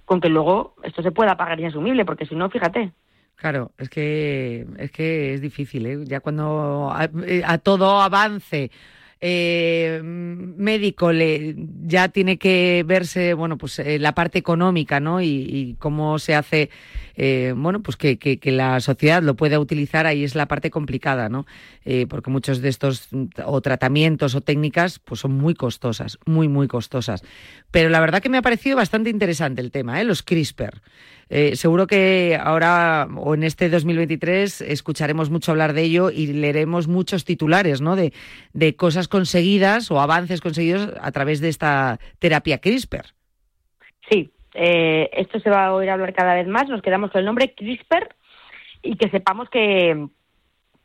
[0.05, 2.93] con que luego esto se pueda pagar asumible, porque si no, fíjate.
[3.37, 5.99] Claro, es que es que es difícil, ¿eh?
[6.05, 8.71] Ya cuando a, eh, todo avance
[9.23, 15.77] eh, médico le ya tiene que verse bueno pues eh, la parte económica no y,
[15.79, 16.71] cómo se hace
[17.17, 21.29] eh, bueno pues que, que, la sociedad lo pueda utilizar ahí es la parte complicada
[21.29, 21.45] no
[22.09, 23.09] porque muchos de estos
[23.45, 27.23] o tratamientos o técnicas pues son muy costosas muy muy costosas.
[27.71, 30.81] Pero la verdad que me ha parecido bastante interesante el tema los CRISPR
[31.33, 36.89] Eh, seguro que ahora o en este 2023 escucharemos mucho hablar de ello y leeremos
[36.89, 37.95] muchos titulares, ¿no?
[37.95, 38.13] De,
[38.77, 43.15] cosas conseguidas o avances conseguidos a través de esta terapia CRISPR.
[44.11, 46.69] Sí, eh, esto se va a oír hablar cada vez más.
[46.69, 48.09] Nos quedamos con el nombre CRISPR
[48.83, 50.09] y que sepamos que,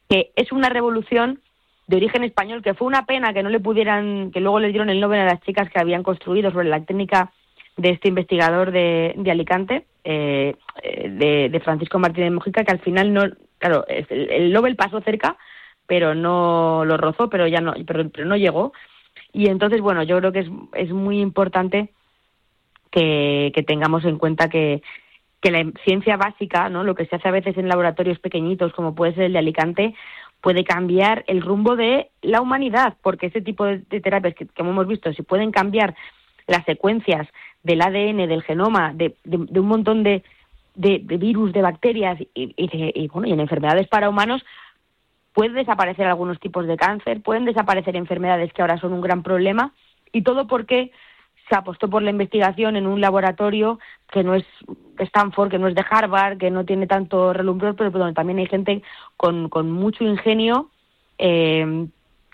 [0.09, 1.41] es una revolución
[1.87, 4.91] de origen español, que fue una pena que no le pudieran, que luego le dieron
[4.91, 7.31] el Nobel a las chicas que habían construido sobre la técnica
[7.77, 10.55] de este investigador de Alicante, eh,
[11.09, 13.23] de, Francisco Martínez Mojica, que al final no,
[13.57, 15.37] claro, el, el, Nobel pasó cerca,
[15.87, 18.71] pero no lo rozó, pero ya no, pero, no llegó.
[19.33, 21.89] Y entonces, bueno, yo creo que es, es muy importante
[22.91, 24.81] que, que tengamos en cuenta que,
[25.41, 26.83] que la ciencia básica, ¿no?
[26.83, 29.95] Lo que se hace a veces en laboratorios pequeñitos, como puede ser el de Alicante,
[30.41, 34.87] puede cambiar el rumbo de la humanidad, porque ese tipo de, terapias que, como hemos
[34.87, 35.95] visto, si pueden cambiar
[36.47, 37.27] las secuencias
[37.65, 40.23] del ADN, del genoma, de, de, de un montón de,
[40.75, 44.45] de, virus, de bacterias y, y, bueno, y en enfermedades para humanos,
[45.33, 49.73] puede desaparecer algunos tipos de cáncer, pueden desaparecer enfermedades que ahora son un gran problema,
[50.13, 50.91] y todo porque
[51.49, 53.79] se apostó por la investigación en un laboratorio
[54.11, 54.45] que no es
[54.99, 58.47] Stanford, que no es de Harvard, que no tiene tanto relumbror, pero donde también hay
[58.47, 58.83] gente
[59.17, 60.69] con, con mucho ingenio
[61.17, 61.87] eh,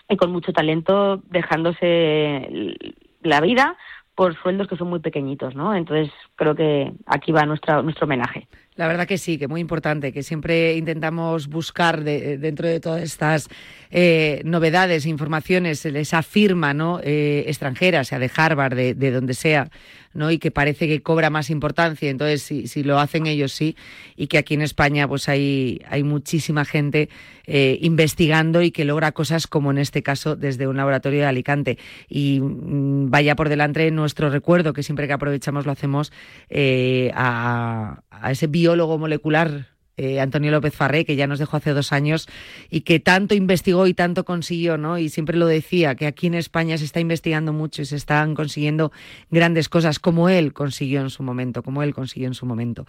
[0.08, 2.76] y con mucho talento dejándose
[3.22, 3.76] la vida
[4.14, 5.74] por sueldos que son muy pequeñitos, ¿no?
[5.74, 8.48] Entonces creo que aquí va nuestra, nuestro homenaje.
[8.74, 13.02] La verdad que sí, que muy importante, que siempre intentamos buscar de, dentro de todas
[13.02, 13.48] estas
[13.90, 16.98] eh, novedades, informaciones, esa firma ¿no?
[17.04, 19.68] Eh, extranjera, sea de Harvard, de, de, donde sea,
[20.14, 20.30] ¿no?
[20.30, 22.08] y que parece que cobra más importancia.
[22.08, 23.76] Entonces, si, si lo hacen ellos, sí,
[24.16, 27.10] y que aquí en España pues hay, hay muchísima gente
[27.46, 31.78] eh, investigando y que logra cosas como en este caso desde un laboratorio de Alicante.
[32.08, 36.10] Y mmm, vaya por delante nuestro recuerdo, que siempre que aprovechamos lo hacemos
[36.48, 41.72] eh, a, a ese biólogo molecular eh, Antonio López Farré, que ya nos dejó hace
[41.72, 42.28] dos años
[42.70, 44.98] y que tanto investigó y tanto consiguió, ¿no?
[44.98, 48.34] Y siempre lo decía, que aquí en España se está investigando mucho y se están
[48.34, 48.92] consiguiendo
[49.30, 52.86] grandes cosas como él consiguió en su momento, como él consiguió en su momento.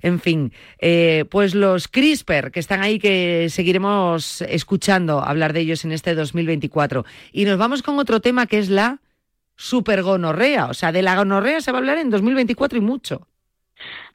[0.00, 5.84] En fin, eh, pues los CRISPR que están ahí, que seguiremos escuchando hablar de ellos
[5.84, 7.04] en este 2024.
[7.30, 9.00] Y nos vamos con otro tema que es la
[9.54, 10.66] supergonorrea.
[10.66, 13.28] O sea, de la gonorrea se va a hablar en 2024 y mucho.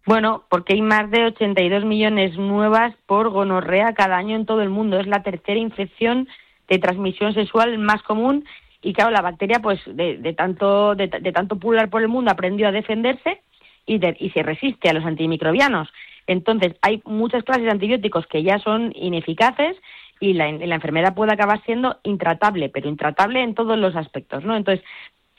[0.05, 4.69] Bueno, porque hay más de 82 millones nuevas por gonorrea cada año en todo el
[4.69, 4.99] mundo.
[4.99, 6.27] Es la tercera infección
[6.67, 8.45] de transmisión sexual más común
[8.81, 12.67] y claro, la bacteria pues de, de tanto de, tanto pular por el mundo aprendió
[12.67, 13.41] a defenderse
[13.85, 15.89] y, de, y se resiste a los antimicrobianos.
[16.27, 19.77] Entonces, hay muchas clases de antibióticos que ya son ineficaces
[20.19, 24.55] y la, enfermedad puede acabar siendo intratable, pero intratable en todos los aspectos, ¿no?
[24.55, 24.85] Entonces,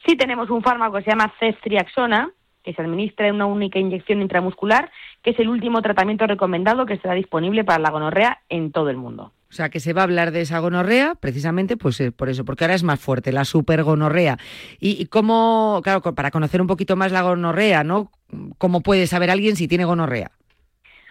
[0.07, 2.31] sí tenemos un fármaco que se llama ceftriaxona,
[2.66, 4.90] que se administra en una única inyección intramuscular,
[5.22, 8.96] que es el último tratamiento recomendado que estará disponible para la gonorrea en todo el
[8.96, 9.33] mundo.
[9.48, 12.44] O sea, que se va a hablar de esa gonorrea precisamente pues eh, por eso,
[12.44, 14.37] porque ahora es más fuerte, la supergonorrea.
[14.81, 18.11] Y, y cómo, claro, para conocer un poquito más la gonorrea, ¿no?
[18.59, 20.33] ¿Cómo puede saber alguien si tiene gonorrea?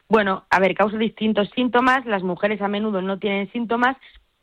[0.10, 2.06] Bueno, a ver, causa distintos síntomas.
[2.06, 3.96] Las mujeres a menudo no tienen síntomas,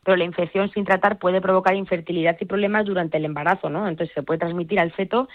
[0.02, 3.86] pero la infección sin tratar puede provocar infertilidad y problemas durante el embarazo, ¿no?
[3.86, 5.28] Entonces se puede transmitir al feto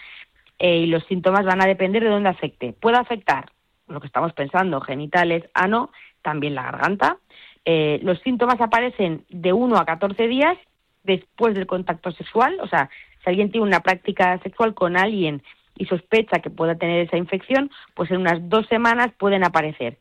[0.59, 2.73] eh, y los síntomas van a depender de dónde afecte.
[2.73, 3.51] Puede afectar
[3.87, 5.91] lo que estamos pensando, genitales, ano,
[6.21, 7.17] también la garganta.
[7.65, 10.57] Eh, los síntomas aparecen de 1 a 14 días
[11.03, 12.89] después del contacto sexual, o sea,
[13.23, 15.41] si alguien tiene una práctica sexual con alguien
[15.77, 19.97] y sospecha que pueda tener esa infección, pues en unas dos semanas pueden aparecer.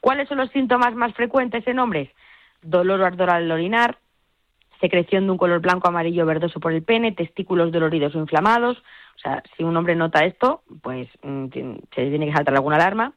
[0.00, 2.08] ¿Cuáles son los síntomas más frecuentes en hombres?
[2.62, 3.98] Dolor o ardor al orinar,
[4.80, 8.82] secreción de un color blanco, amarillo, verdoso por el pene, testículos doloridos o inflamados,
[9.18, 11.46] o sea, si un hombre nota esto, pues mm,
[11.94, 13.12] se tiene que saltar alguna alarma.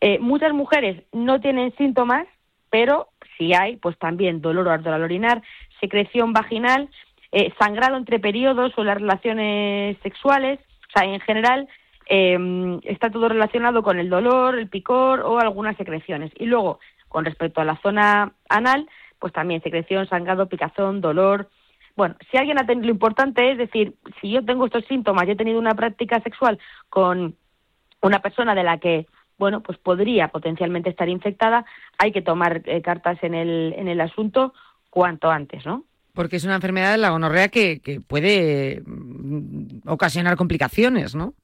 [0.00, 2.26] Eh, muchas mujeres no tienen síntomas,
[2.70, 5.42] pero si hay, pues también dolor o ardor al orinar,
[5.80, 6.88] secreción vaginal,
[7.30, 10.58] eh, sangrado entre periodos o las relaciones sexuales.
[10.88, 11.68] O sea, en general
[12.08, 16.32] eh, está todo relacionado con el dolor, el picor o algunas secreciones.
[16.36, 18.88] Y luego, con respecto a la zona anal,
[19.20, 21.48] pues también secreción, sangrado, picazón, dolor,
[21.98, 25.32] bueno, si alguien ha tenido, lo importante es decir, si yo tengo estos síntomas, yo
[25.32, 26.56] he tenido una práctica sexual
[26.88, 27.34] con
[28.00, 31.64] una persona de la que, bueno, pues podría potencialmente estar infectada,
[31.98, 34.54] hay que tomar eh, cartas en el, en el asunto
[34.90, 35.86] cuanto antes, ¿no?
[36.14, 41.34] Porque es una enfermedad de la gonorrea que, que puede mm, ocasionar complicaciones, ¿no?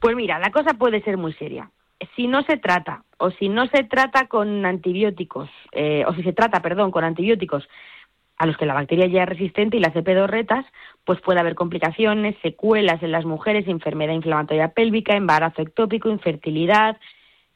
[0.00, 1.70] Pues mira, la cosa puede ser muy seria.
[2.14, 6.34] Si no se trata, o si no se trata con antibióticos, eh, o si se
[6.34, 7.66] trata, perdón, con antibióticos
[8.42, 10.66] a los que la bacteria ya es resistente y las epidorretas,
[11.04, 16.96] pues puede haber complicaciones, secuelas en las mujeres, enfermedad inflamatoria pélvica, embarazo ectópico, infertilidad,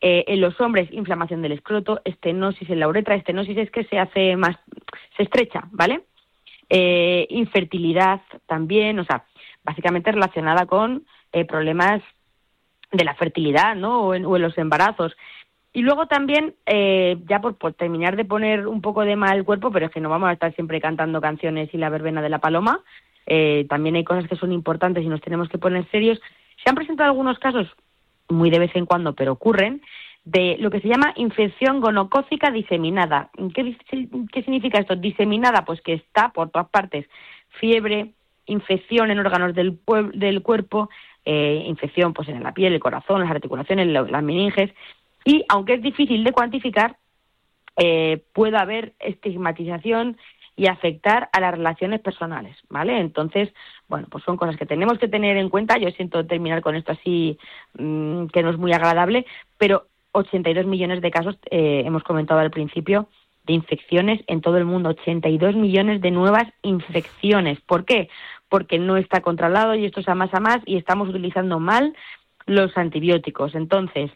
[0.00, 3.98] Eh, en los hombres, inflamación del escroto, estenosis en la uretra, estenosis es que se
[3.98, 4.56] hace más,
[5.16, 6.02] se estrecha, ¿vale?
[6.68, 9.24] Eh, infertilidad también, o sea,
[9.64, 12.02] básicamente relacionada con eh, problemas
[12.92, 14.02] de la fertilidad, ¿no?
[14.02, 15.16] O en, los embarazos.
[15.76, 19.92] Y luego también, ya por, terminar de poner un poco de mal cuerpo, pero es
[19.92, 22.80] que no vamos a estar siempre cantando canciones y la verbena de la paloma,
[23.68, 26.18] también hay cosas que son importantes y nos tenemos que poner serios.
[26.64, 27.68] Se han presentado algunos casos
[28.30, 29.82] muy de vez en cuando, pero ocurren,
[30.24, 33.28] de lo que se llama infección gonocócica diseminada.
[33.54, 33.76] ¿Qué,
[34.32, 34.96] ¿Qué, significa esto?
[34.96, 37.06] Diseminada, pues que está por todas partes.
[37.60, 38.12] Fiebre,
[38.46, 39.78] infección en órganos del,
[40.14, 40.88] del cuerpo,
[41.28, 44.72] eh, infección pues en la piel, el corazón, las articulaciones, las meninges.
[45.26, 46.96] Y aunque es difícil de cuantificar,
[47.76, 50.16] eh, puede haber estigmatización
[50.54, 52.98] y afectar a las relaciones personales, ¿vale?
[52.98, 53.52] Entonces,
[53.88, 55.76] bueno, pues son cosas que tenemos que tener en cuenta.
[55.78, 57.38] Yo siento terminar con esto así,
[57.76, 59.26] mm, que no es muy agradable,
[59.58, 63.08] pero 82 millones de casos, eh, hemos comentado al principio,
[63.44, 67.60] de infecciones en todo el mundo, 82 millones de nuevas infecciones.
[67.60, 68.08] ¿Por qué?
[68.48, 71.94] Porque no está controlado y esto es a más a más y estamos utilizando mal
[72.46, 73.54] los antibióticos.
[73.54, 74.10] Entonces,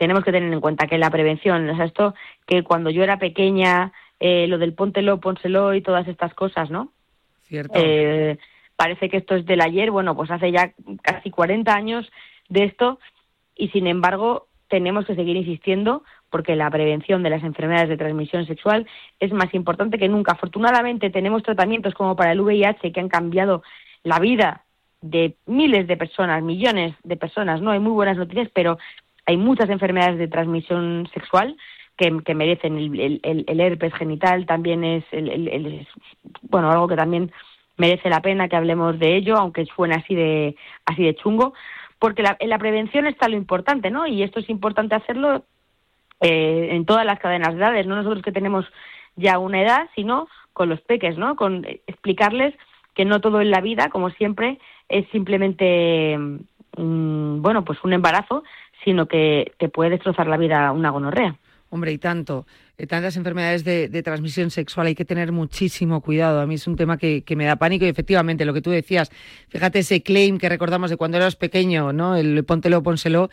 [0.00, 2.14] tenemos que tener en cuenta que la prevención, o sea, esto
[2.46, 6.90] que cuando yo era pequeña eh, lo del póntelo, pónselo y todas estas cosas, ¿no?
[7.42, 7.74] Cierto.
[7.76, 8.38] Eh,
[8.76, 12.10] parece que esto es del ayer, bueno, pues hace ya casi 40 años
[12.48, 12.98] de esto
[13.54, 18.46] y sin embargo tenemos que seguir insistiendo porque la prevención de las enfermedades de transmisión
[18.46, 18.86] sexual
[19.18, 20.32] es más importante que nunca.
[20.32, 23.62] Afortunadamente tenemos tratamientos como para el VIH que han cambiado
[24.02, 24.64] la vida
[25.02, 27.70] de miles de personas, millones de personas, ¿no?
[27.70, 28.78] Hay muy buenas noticias, pero
[29.30, 31.56] hay muchas enfermedades de transmisión sexual
[31.96, 32.76] que, merecen.
[32.76, 35.04] El, herpes genital también es,
[36.42, 37.30] bueno, algo que también
[37.76, 41.54] merece la pena que hablemos de ello, aunque suene así de, así de chungo,
[41.98, 44.06] porque la, en la prevención está lo importante, ¿no?
[44.06, 45.44] Y esto es importante hacerlo
[46.20, 48.66] eh, en todas las cadenas de edades, no nosotros que tenemos
[49.16, 51.36] ya una edad, sino con los peques, ¿no?
[51.36, 52.54] Con explicarles
[52.94, 56.18] que no todo en la vida, como siempre, es simplemente,
[56.76, 58.42] mm, bueno, pues un embarazo,
[58.84, 61.36] sino que te puede destrozar la vida una gonorrea.
[61.70, 62.46] Hombre, y tanto.
[62.78, 66.40] Eh, tantas enfermedades de, transmisión sexual, hay que tener muchísimo cuidado.
[66.40, 69.10] A mí es un tema que, me da pánico y efectivamente lo que tú decías,
[69.48, 72.16] fíjate ese claim que recordamos de cuando eras pequeño, ¿no?
[72.16, 73.30] El póntelo, pónselo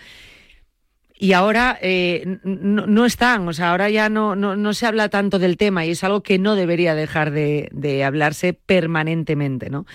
[1.19, 5.57] y ahora eh, no, están, o sea, ahora ya no, no, se habla tanto del
[5.57, 9.87] tema y es algo que no debería dejar de, de hablarse permanentemente, ¿no?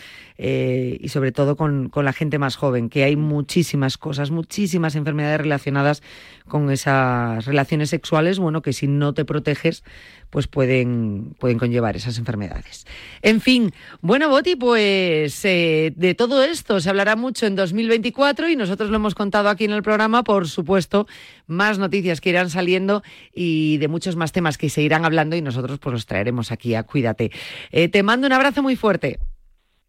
[0.45, 4.97] Eh, y sobre todo con, con, la gente más joven, que hay muchísimas cosas, muchísimas
[4.97, 6.03] enfermedades relacionadas
[6.49, 9.85] con esas relaciones sexuales, bueno, que si no te proteges,
[10.31, 12.89] pues pueden, pueden conllevar esas enfermedades.
[13.23, 18.57] En fin, bueno, Boti, pues eh, de todo esto se hablará mucho en 2024 y
[18.57, 21.07] nosotros lo hemos contado aquí en el programa, por supuesto,
[21.47, 25.41] más noticias que irán saliendo y de muchos más temas que se irán hablando y
[25.41, 27.31] nosotros pues los traeremos aquí a Cuídate.
[27.71, 29.21] Eh, te mando un abrazo muy fuerte.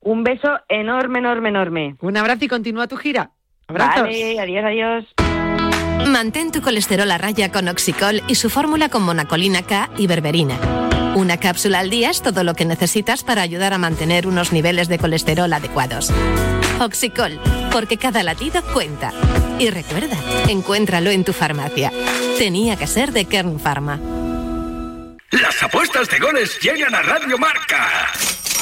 [0.04, 1.96] Un beso enorme, enorme, enorme.
[2.02, 3.32] Un abrazo y continúa tu gira.
[3.68, 4.04] Abrazos.
[4.04, 5.06] Vale, adiós, adiós.
[6.08, 10.58] Mantén tu colesterol a raya con Oxicol y su fórmula con monacolina K y berberina.
[11.16, 14.90] Una cápsula al día es todo lo que necesitas para ayudar a mantener unos niveles
[14.90, 16.12] de colesterol adecuados.
[16.82, 17.40] Oxicol,
[17.72, 19.14] porque cada latido cuenta.
[19.60, 20.18] Y recuerda,
[20.50, 21.92] encuéntralo en tu farmacia.
[22.38, 24.00] Tenía que ser de Kern Pharma.
[25.32, 28.12] Las apuestas de goles llegan a Radio Marca.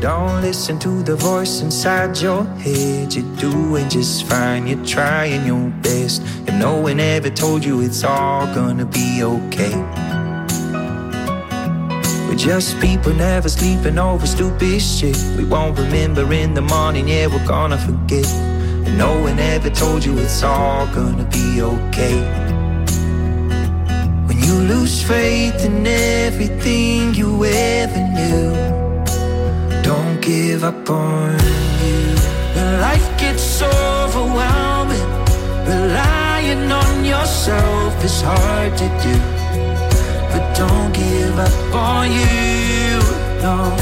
[0.00, 3.12] Don't listen to the voice inside your head.
[3.14, 4.66] You're doing just fine.
[4.66, 6.22] You're trying your best.
[6.48, 9.76] And no one ever told you it's all gonna be okay.
[12.26, 15.18] We're just people never sleeping over stupid shit.
[15.36, 18.26] We won't remember in the morning, yeah, we're gonna forget.
[18.86, 22.16] And no one ever told you it's all gonna be okay.
[24.26, 28.89] When you lose faith in everything you ever knew.
[29.90, 31.32] Don't give up on
[31.82, 32.14] you.
[32.78, 35.04] Life gets overwhelming.
[35.66, 39.14] Relying on yourself is hard to do.
[40.30, 43.02] But don't give up on you.
[43.42, 43.74] No.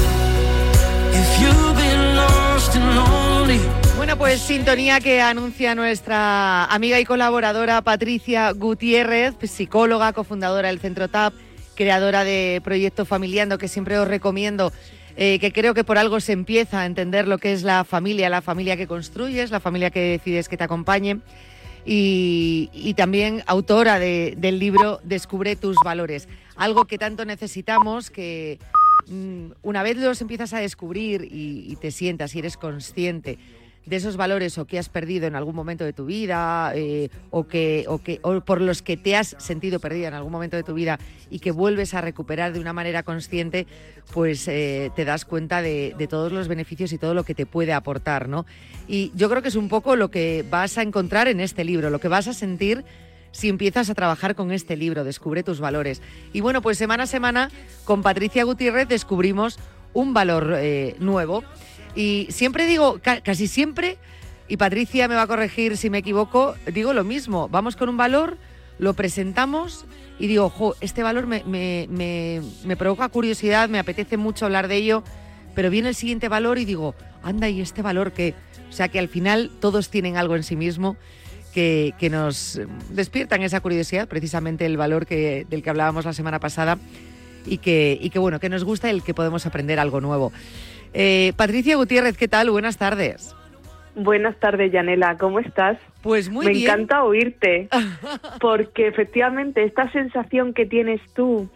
[1.13, 3.61] If you've been lost and lonely.
[3.99, 11.09] Bueno, pues sintonía que anuncia nuestra amiga y colaboradora Patricia Gutiérrez, psicóloga, cofundadora del Centro
[11.09, 11.35] TAP,
[11.75, 14.73] creadora de Proyecto Familiando, que siempre os recomiendo
[15.21, 18.31] eh, que creo que por algo se empieza a entender lo que es la familia,
[18.31, 21.19] la familia que construyes, la familia que decides que te acompañe.
[21.85, 28.61] Y, también autora del libro Descubre tus valores, algo que tanto necesitamos que
[29.09, 33.39] mm, una vez los empiezas a descubrir y, y te sientas y eres consciente
[33.89, 37.47] de esos valores o que has perdido en algún momento de tu vida eh, o,
[37.47, 40.63] que, o, que, o por los que te has sentido perdida en algún momento de
[40.63, 40.99] tu vida
[41.31, 43.67] y que vuelves a recuperar de una manera consciente,
[44.13, 47.73] pues eh, te das cuenta de, todos los beneficios y todo lo que te puede
[47.73, 48.47] aportar, ¿no?
[48.87, 51.91] Y yo creo que es un poco lo que vas a encontrar en este libro,
[51.91, 52.85] lo que vas a sentir
[53.31, 56.01] si empiezas a trabajar con este libro, Descubre tus valores.
[56.33, 57.51] Y bueno, pues semana a semana
[57.85, 59.59] con Patricia Gutiérrez descubrimos
[59.93, 61.45] un valor eh, nuevo
[61.99, 63.99] y siempre digo, casi siempre,
[64.47, 67.49] y Patricia me va a corregir si me equivoco, digo lo mismo.
[67.49, 68.39] Vamos con un valor,
[68.79, 69.85] lo presentamos
[70.17, 75.03] y digo, ojo, este valor me, me, provoca curiosidad, me apetece mucho hablar de ello,
[75.57, 78.37] pero viene el siguiente valor y digo, anda, ¿y este valor qué?
[78.71, 80.97] O sea que al final todos tienen algo en sí mismo
[81.53, 86.39] que, que nos despiertan esa curiosidad, precisamente el valor que, del que hablábamos la semana
[86.39, 86.79] pasada
[87.45, 90.33] y que, y que bueno, que nos gusta el que podemos aprender algo nuevo.
[90.95, 92.51] Eh, Patricia Gutiérrez, ¿qué tal?
[92.51, 93.35] Buenas tardes.
[93.95, 95.77] Buenas tardes, Yanela, ¿cómo estás?
[96.03, 96.57] Pues muy bien.
[96.57, 97.69] Me encanta oírte,
[98.41, 101.49] porque efectivamente esta sensación que tienes tú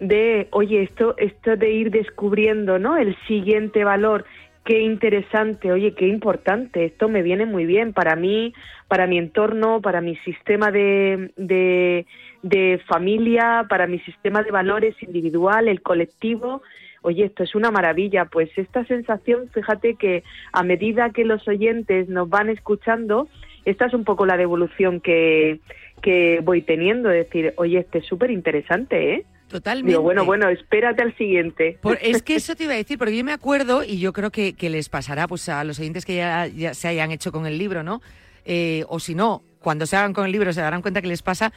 [0.00, 2.96] de, oye, esto, esto de ir descubriendo, ¿no?
[2.96, 4.24] El siguiente valor,
[4.64, 8.54] qué interesante, oye, qué importante, esto me viene muy bien para mí,
[8.88, 12.06] para mi entorno, para mi sistema de, de,
[12.42, 16.62] de familia, para mi sistema de valores individual, el colectivo,
[17.04, 18.24] oye, esto es una maravilla.
[18.24, 23.28] Pues esta sensación, fíjate que a medida que los oyentes nos van escuchando,
[23.66, 25.60] esta es un poco la devolución que,
[26.02, 29.24] que voy teniendo, es decir, oye, este es súper interesante, ¿eh?
[29.48, 29.90] Totalmente.
[29.90, 31.78] Digo, bueno, bueno, espérate al siguiente.
[32.00, 34.54] es que eso te iba a decir, porque yo me acuerdo, y yo creo que,
[34.58, 38.00] les pasará pues a los oyentes que ya, se hayan hecho con el libro, ¿no?
[38.46, 41.22] Eh, o si no, cuando se hagan con el libro se darán cuenta que les
[41.22, 41.52] pasa.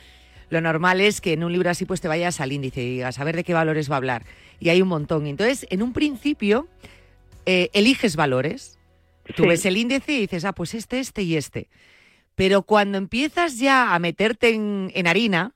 [0.49, 3.19] Lo normal es que en un libro así pues te vayas al índice y digas
[3.19, 4.25] a ver de qué valores va a hablar
[4.59, 5.27] y hay un montón.
[5.27, 6.67] Entonces, en un principio,
[7.45, 8.79] eh, eliges valores.
[9.35, 11.67] Tú ves el índice y dices, ah, pues este, este y este.
[12.35, 15.53] Pero cuando empiezas ya a meterte en, harina,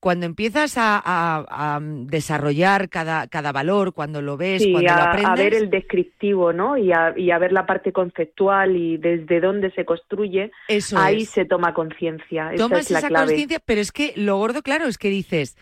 [0.00, 5.26] cuando empiezas a, desarrollar cada, cada, valor, cuando lo ves, cuando lo aprendes...
[5.26, 6.76] a ver el descriptivo, ¿no?
[6.76, 10.52] Y a, y a ver la parte conceptual y desde dónde se construye,
[10.96, 12.52] ahí se toma conciencia.
[12.52, 15.56] Esa es la esa conciencia, pero es que lo gordo, claro, es que dices,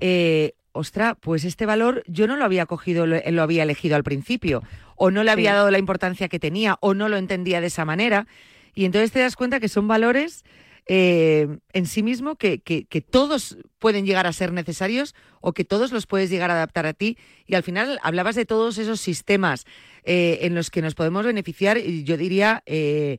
[0.00, 4.62] eh, ostra, pues este valor yo no lo había cogido, lo, había elegido al principio,
[4.96, 7.84] o no le había dado la importancia que tenía, o no lo entendía de esa
[7.84, 8.26] manera.
[8.74, 10.44] Y entonces te das cuenta que son valores
[10.92, 15.92] eh, en sí mismo que, que, todos pueden llegar a ser necesarios o que todos
[15.92, 17.16] los puedes llegar a adaptar a ti.
[17.46, 19.66] Y al final hablabas de todos esos sistemas
[20.02, 22.64] eh, en los que nos podemos beneficiar, y yo diría...
[22.66, 23.18] Eh,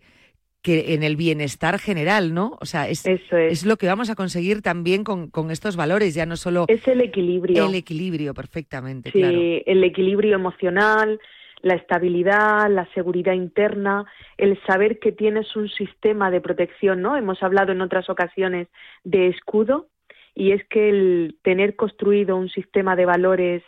[0.64, 2.56] que en el bienestar general, ¿no?
[2.62, 3.66] O sea, es, es.
[3.66, 6.66] lo que vamos a conseguir también con, estos valores, ya no solo...
[6.68, 7.68] Es el equilibrio.
[7.68, 9.10] El equilibrio, perfectamente.
[9.10, 11.20] Sí, el equilibrio emocional,
[11.62, 14.06] la estabilidad, la seguridad interna,
[14.38, 17.18] el saber que tienes un sistema de protección, ¿no?
[17.18, 18.68] Hemos hablado en otras ocasiones
[19.04, 19.88] de escudo
[20.34, 23.64] y es que el tener construido un sistema de valores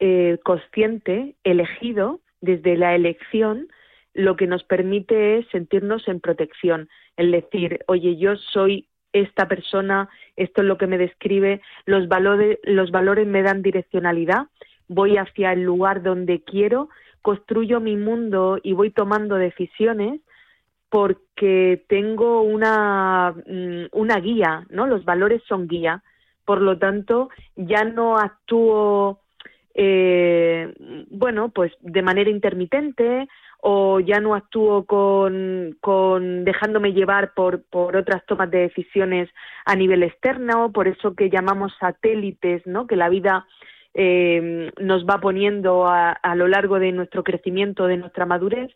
[0.00, 3.68] eh, consciente, elegido desde la elección,
[4.14, 10.08] lo que nos permite es sentirnos en protección, el decir, oye, yo soy esta persona,
[10.36, 14.46] esto es lo que me describe, los valores, los valores me dan direccionalidad,
[14.88, 16.88] voy hacia el lugar donde quiero,
[17.22, 20.20] construyo mi mundo y voy tomando decisiones
[20.88, 24.86] porque tengo una, mm, una guía, ¿no?
[24.86, 26.02] Los valores son guía,
[26.44, 29.20] por lo tanto, ya no actúo,
[29.74, 30.74] eh,
[31.10, 33.28] bueno, pues de manera intermitente
[33.62, 39.28] o ya no actúo con, con dejándome llevar por, por otras tomas de decisiones
[39.64, 42.86] a nivel externo, por eso que llamamos satélites, ¿no?
[42.86, 43.46] que la vida
[43.94, 48.70] eh, nos va poniendo a, a lo largo de nuestro crecimiento, de nuestra madurez,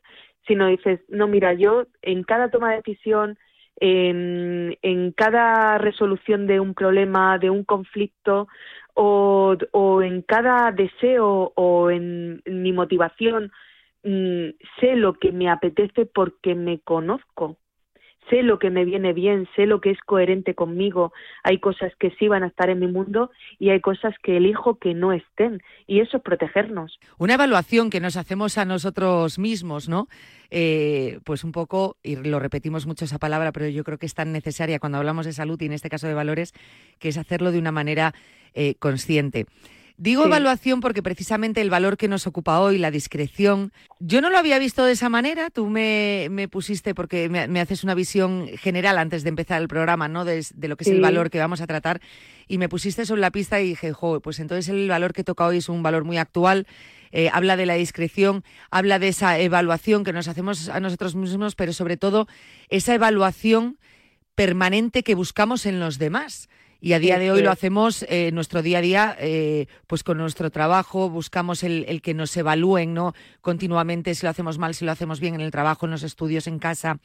[0.47, 3.39] sino dices, no, mira, yo en cada toma de decisión,
[3.77, 8.49] en, cada resolución de un problema, de un conflicto,
[8.95, 13.51] o, o en cada deseo o en mi motivación
[14.05, 17.57] Mm, sé lo que me apetece porque me conozco,
[18.31, 21.13] sé lo que me viene bien, sé lo que es coherente conmigo.
[21.43, 24.79] Hay cosas que sí van a estar en mi mundo y hay cosas que elijo
[24.79, 25.63] que no estén.
[25.87, 26.99] Y eso es protegernos.
[27.19, 30.09] Una evaluación que nos hacemos a nosotros mismos, ¿no?
[30.51, 34.15] Eh, pues un poco, y lo repetimos mucho esa palabra, pero yo creo que es
[34.15, 36.53] tan necesaria cuando hablamos de salud y en este caso de valores,
[36.99, 38.15] que es hacerlo de una manera
[38.55, 39.47] eh, consciente.
[39.97, 44.39] Digo evaluación porque precisamente el valor que nos ocupa hoy, la discreción, yo no lo
[44.39, 45.51] había visto de esa manera.
[45.51, 50.25] Tú me, pusiste, porque me, haces una visión general antes de empezar el programa, ¿no?
[50.25, 52.01] De, lo que es el valor que vamos a tratar.
[52.49, 55.47] Y me pusiste sobre la pista y dije, jo, pues entonces el valor que toca
[55.47, 56.67] hoy es un valor muy actual.
[57.13, 58.43] Eh, habla de la discreción,
[58.73, 62.27] habla de esa evaluación que nos hacemos a nosotros mismos, pero sobre todo
[62.69, 63.79] esa evaluación
[64.35, 66.49] permanente que buscamos en los demás.
[66.85, 70.19] Y a día de hoy lo hacemos eh, nuestro día a día, eh, pues con
[70.19, 73.15] nuestro trabajo, buscamos el, que nos evalúen, ¿no?
[73.41, 76.47] Continuamente, si lo hacemos mal, si lo hacemos bien en el trabajo, en los estudios,
[76.47, 76.99] en casa.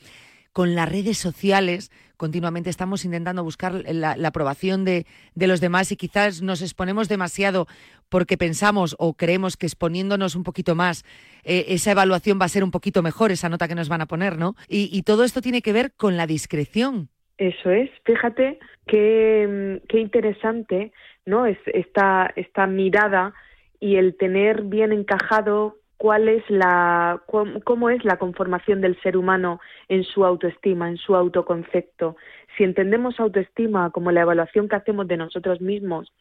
[0.51, 5.05] Con las redes sociales, continuamente estamos intentando buscar la, aprobación de,
[5.35, 7.65] los demás y quizás nos exponemos demasiado
[8.09, 11.05] porque pensamos o creemos que exponiéndonos un poquito más,
[11.45, 14.07] eh, esa evaluación va a ser un poquito mejor, esa nota que nos van a
[14.07, 14.57] poner, ¿no?
[14.67, 17.09] y todo esto tiene que ver con la discreción.
[17.39, 20.91] Eso es, fíjate qué, qué interesante
[21.25, 21.45] ¿no?
[21.45, 23.33] es esta, esta mirada
[23.79, 27.21] y el tener bien encajado cuál es la
[27.63, 32.17] cómo es la conformación del ser humano en su autoestima, en su autoconcepto.
[32.57, 36.11] Si entendemos autoestima como la evaluación que hacemos de nosotros mismos,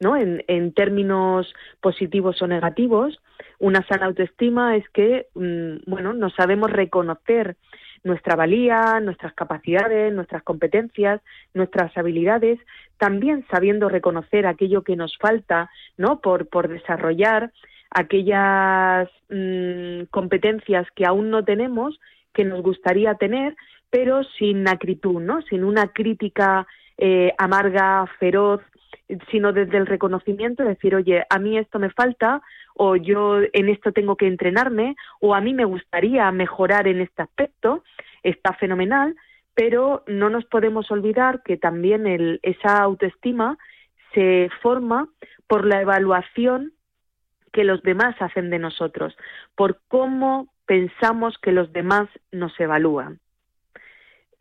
[0.00, 0.16] ¿no?
[0.16, 1.52] En, en términos
[1.82, 3.20] positivos o negativos,
[3.58, 7.56] una sana autoestima es que mm, bueno, nos sabemos reconocer
[8.04, 11.20] nuestra valía, nuestras capacidades, nuestras competencias,
[11.54, 12.58] nuestras habilidades,
[12.98, 16.20] también sabiendo reconocer aquello que nos falta, ¿no?
[16.20, 17.52] Por, por desarrollar
[17.90, 21.98] aquellas mm, competencias que aún no tenemos,
[22.32, 23.54] que nos gustaría tener,
[23.90, 25.42] pero sin acritud, ¿no?
[25.42, 26.66] Sin una crítica
[27.04, 28.60] eh, amarga, feroz,
[29.28, 32.40] sino desde el reconocimiento, decir, oye, a mí esto me falta,
[32.76, 37.22] o yo en esto tengo que entrenarme, o a mí me gustaría mejorar en este
[37.22, 37.82] aspecto,
[38.22, 39.16] está fenomenal,
[39.52, 43.58] pero no nos podemos olvidar que también el, esa autoestima
[44.14, 45.08] se forma
[45.48, 46.72] por la evaluación
[47.52, 49.16] que los demás hacen de nosotros,
[49.56, 53.18] por cómo pensamos que los demás nos evalúan.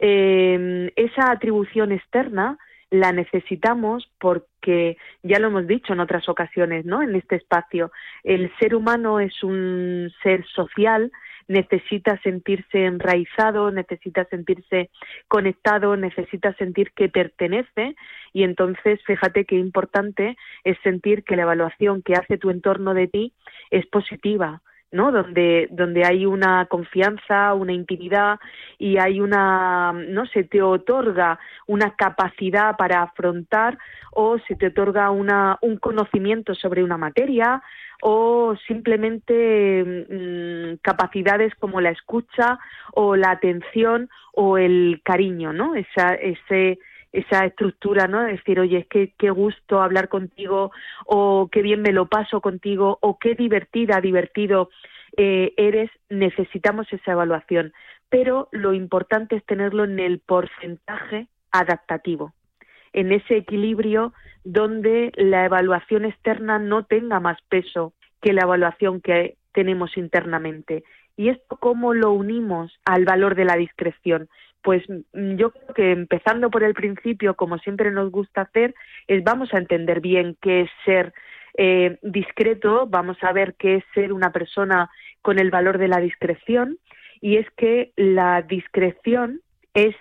[0.03, 2.57] Eh, esa atribución externa
[2.89, 7.01] la necesitamos porque, ya lo hemos dicho en otras ocasiones, ¿no?
[7.01, 7.91] En este espacio,
[8.23, 11.11] el ser humano es un ser social,
[11.47, 14.89] necesita sentirse enraizado, necesita sentirse
[15.27, 17.95] conectado, necesita sentir que pertenece
[18.33, 23.07] y entonces fíjate qué importante es sentir que la evaluación que hace tu entorno de
[23.07, 23.33] ti
[23.69, 24.61] es positiva,
[24.91, 25.11] ¿no?
[25.11, 28.39] Donde, donde hay una confianza, una intimidad
[28.77, 33.77] y hay una, no se te otorga una capacidad para afrontar
[34.11, 37.61] o se te otorga una, un conocimiento sobre una materia
[38.01, 42.59] o simplemente mm, capacidades como la escucha
[42.93, 45.75] o la atención o el cariño, ¿no?
[45.75, 46.79] Esa, ese,
[47.11, 48.21] esa estructura, ¿no?
[48.21, 50.71] De decir, oye, es que qué gusto hablar contigo,
[51.05, 54.69] o qué bien me lo paso contigo, o qué divertida, divertido
[55.17, 57.73] eh, eres, necesitamos esa evaluación.
[58.09, 62.33] Pero lo importante es tenerlo en el porcentaje adaptativo,
[62.93, 69.37] en ese equilibrio donde la evaluación externa no tenga más peso que la evaluación que
[69.53, 70.83] tenemos internamente.
[71.17, 74.29] ¿Y esto cómo lo unimos al valor de la discreción?
[74.61, 78.73] Pues mm, yo creo que empezando por el principio, como siempre nos gusta hacer,
[79.07, 81.13] es vamos a entender bien qué es ser
[81.57, 84.89] eh, discreto, vamos a ver qué es ser una persona
[85.21, 86.77] con el valor de la discreción,
[87.19, 89.41] y es que la discreción
[89.73, 89.95] es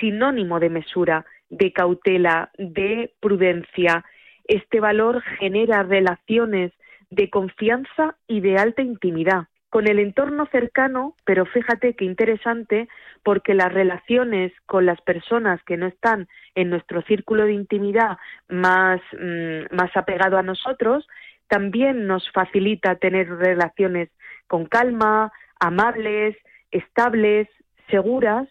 [0.00, 4.04] sinónimo de mesura, de cautela, de prudencia.
[4.44, 6.72] Este valor genera relaciones
[7.10, 9.46] de confianza y de alta intimidad
[9.76, 12.88] con el entorno cercano, pero fíjate qué interesante,
[13.22, 18.16] porque las relaciones con las personas que no están en nuestro círculo de intimidad
[18.48, 21.06] más, mm, más apegado a nosotros,
[21.48, 24.08] también nos facilita tener relaciones
[24.46, 26.34] con calma, amables,
[26.70, 27.46] estables,
[27.90, 28.48] seguras,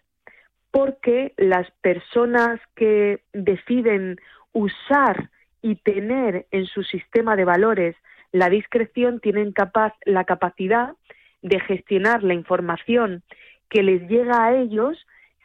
[0.69, 4.17] porque las personas que deciden
[4.53, 5.31] usar
[5.63, 7.95] y tener en su sistema de valores
[8.35, 10.89] la discreción tienen capaz, la capacidad
[11.45, 13.21] de gestionar la información
[13.69, 14.97] que les llega a ellos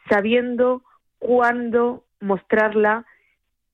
[0.09, 0.81] sabiendo
[1.19, 3.05] cuándo mostrarla,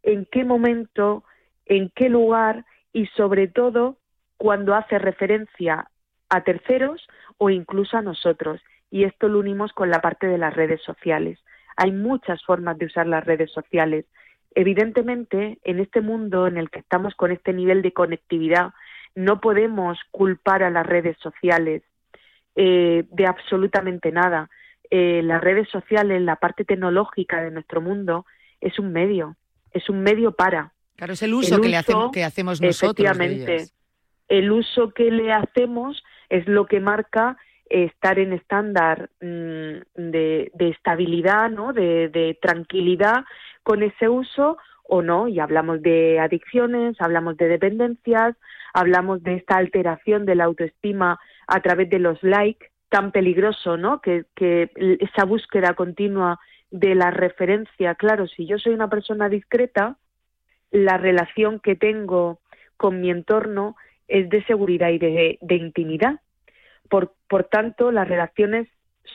[0.04, 1.24] en qué momento,
[1.66, 3.98] en qué lugar y sobre todo
[4.36, 5.90] cuando hace referencia
[6.28, 7.08] a terceros
[7.38, 8.62] o incluso a nosotros.
[8.92, 11.40] Y esto lo unimos con la parte de las redes sociales.
[11.78, 14.06] Hay muchas formas de usar las redes sociales.
[14.54, 18.74] Evidentemente, en este mundo en el que estamos con este nivel de conectividad,
[19.16, 21.84] no podemos culpar a las redes sociales
[22.58, 24.50] eh, de absolutamente nada.
[24.90, 28.26] Eh, las redes sociales, la parte tecnológica de nuestro mundo,
[28.60, 29.38] es un medio,
[29.72, 33.06] es un medio para, Claro, es el uso, que, le hacemos, que hacemos nosotros.
[33.06, 33.68] Efectivamente,
[34.28, 37.38] el uso que le hacemos es lo que marca
[37.70, 41.72] estar en estándar mm, de, estabilidad, ¿no?
[41.72, 43.26] De, de, tranquilidad
[43.62, 44.58] con ese uso
[44.88, 45.28] o no.
[45.28, 48.36] Y hablamos de adicciones, hablamos de dependencias,
[48.74, 54.02] hablamos de esta alteración de la autoestima a través de los likes, tan peligroso, ¿no?
[54.02, 54.70] Que, que
[55.00, 56.40] esa búsqueda continua
[56.72, 57.96] de la referencia.
[57.96, 59.98] Claro, si yo soy una persona discreta,
[60.72, 62.40] la relación que tengo
[62.76, 63.76] con mi entorno
[64.08, 66.20] es de seguridad y de, de intimidad.
[66.90, 68.68] Por, por tanto, las relaciones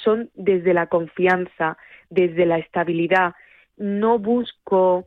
[0.04, 1.76] son desde la confianza,
[2.10, 3.34] desde la estabilidad.
[3.76, 5.06] No busco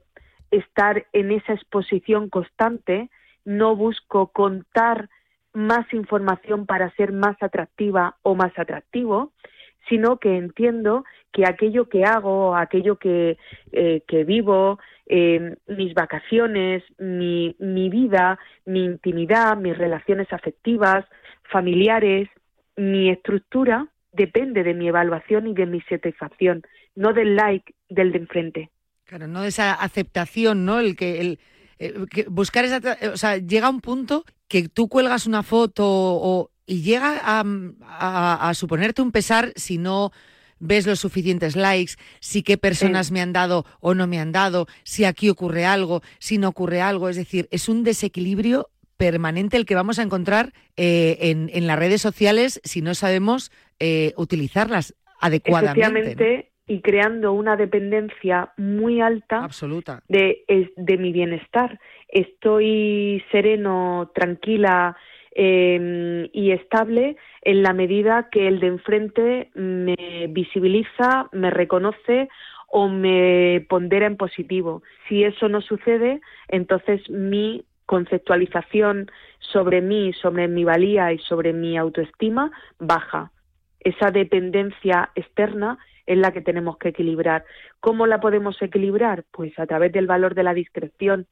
[0.51, 3.09] estar en esa exposición constante,
[3.43, 5.09] no busco contar
[5.53, 9.31] más información para ser más atractiva o más atractivo,
[9.87, 13.37] sino que entiendo que aquello que hago, aquello que,
[13.71, 21.05] eh, que vivo, eh, mis vacaciones, mi, mi vida, mi intimidad, mis relaciones afectivas,
[21.43, 22.27] familiares,
[22.75, 26.63] mi estructura, depende de mi evaluación y de mi satisfacción,
[26.95, 28.69] no del like del de enfrente.
[29.05, 30.79] Claro, no de esa aceptación, ¿no?
[30.79, 31.39] El que, el,
[31.77, 31.93] eh,
[32.27, 32.81] buscar esa,
[33.13, 39.01] o sea, llega un punto que tú cuelgas una foto o, y llega a, suponerte
[39.01, 40.11] un pesar si no
[40.59, 44.67] ves los suficientes likes, si qué personas me han dado o no me han dado,
[44.83, 47.09] si aquí ocurre algo, si no ocurre algo.
[47.09, 52.01] Es decir, es un desequilibrio permanente el que vamos a encontrar eh, en, las redes
[52.01, 56.54] sociales si no sabemos eh, utilizarlas adecuadamente.
[56.67, 60.01] Y creando una dependencia muy alta Absoluta.
[60.07, 60.43] De,
[60.75, 61.79] de mi bienestar.
[62.07, 64.95] Estoy sereno, tranquila,
[65.37, 72.29] Em, y estable en la medida que el de enfrente me visibiliza, me reconoce
[72.69, 74.81] o me pondera en positivo.
[75.09, 81.77] Si eso no sucede, entonces mi conceptualización sobre mí, sobre mi valía y sobre mi
[81.77, 82.49] autoestima
[82.79, 83.31] baja.
[83.81, 87.45] Esa dependencia externa es la que tenemos que equilibrar.
[87.79, 89.23] ¿Cómo la podemos equilibrar?
[89.31, 91.27] Pues a través del valor de la discreción.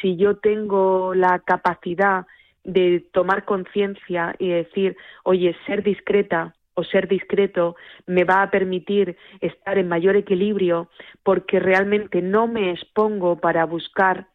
[0.00, 2.26] Si yo tengo la capacidad
[2.64, 9.16] de tomar conciencia y decir, oye, ser discreta o ser discreto me va a permitir
[9.40, 10.88] estar en mayor equilibrio
[11.22, 14.26] porque realmente no me expongo para buscar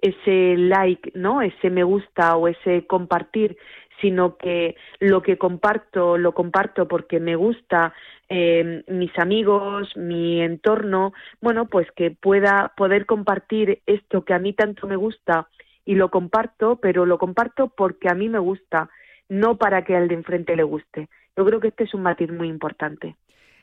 [0.00, 1.42] ese like, ¿no?
[1.42, 3.56] Ese me gusta o ese compartir,
[4.00, 7.94] sino que lo que comparto lo comparto porque me gusta
[8.32, 14.54] eh, mis amigos, mi entorno, bueno, pues que pueda poder compartir esto que a mí
[14.54, 15.48] tanto me gusta
[15.84, 18.88] y lo comparto, pero lo comparto porque a mí me gusta,
[19.28, 21.08] no para que al de enfrente le guste.
[21.36, 23.16] Yo creo que este es un matiz muy importante.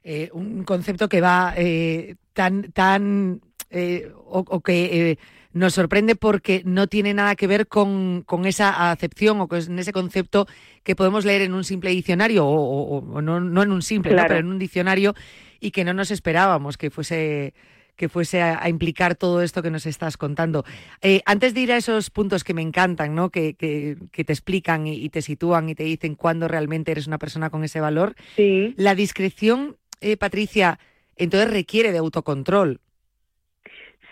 [0.03, 5.17] Eh, un concepto que va eh, tan, tan eh, o, que
[5.51, 9.91] nos sorprende porque no tiene nada que ver con, con esa acepción o con ese
[9.91, 10.47] concepto
[10.83, 14.47] que podemos leer en un simple diccionario o, no, no, en un simple, pero en
[14.47, 15.15] un diccionario
[15.59, 17.53] y que no nos esperábamos que fuese
[17.99, 20.63] que fuese a, implicar todo esto que nos estás contando.
[21.01, 23.29] Eh, antes de ir a esos puntos que me encantan, ¿no?
[23.29, 27.49] que, que, te explican y, te sitúan y te dicen cuándo realmente eres una persona
[27.49, 28.73] con ese valor, sí.
[28.77, 30.79] la discreción, eh, Patricia,
[31.17, 32.79] entonces requiere de autocontrol.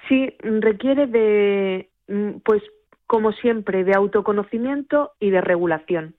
[0.07, 2.61] Sí, requiere de, mm, pues
[3.05, 6.15] como siempre, de autoconocimiento y de regulación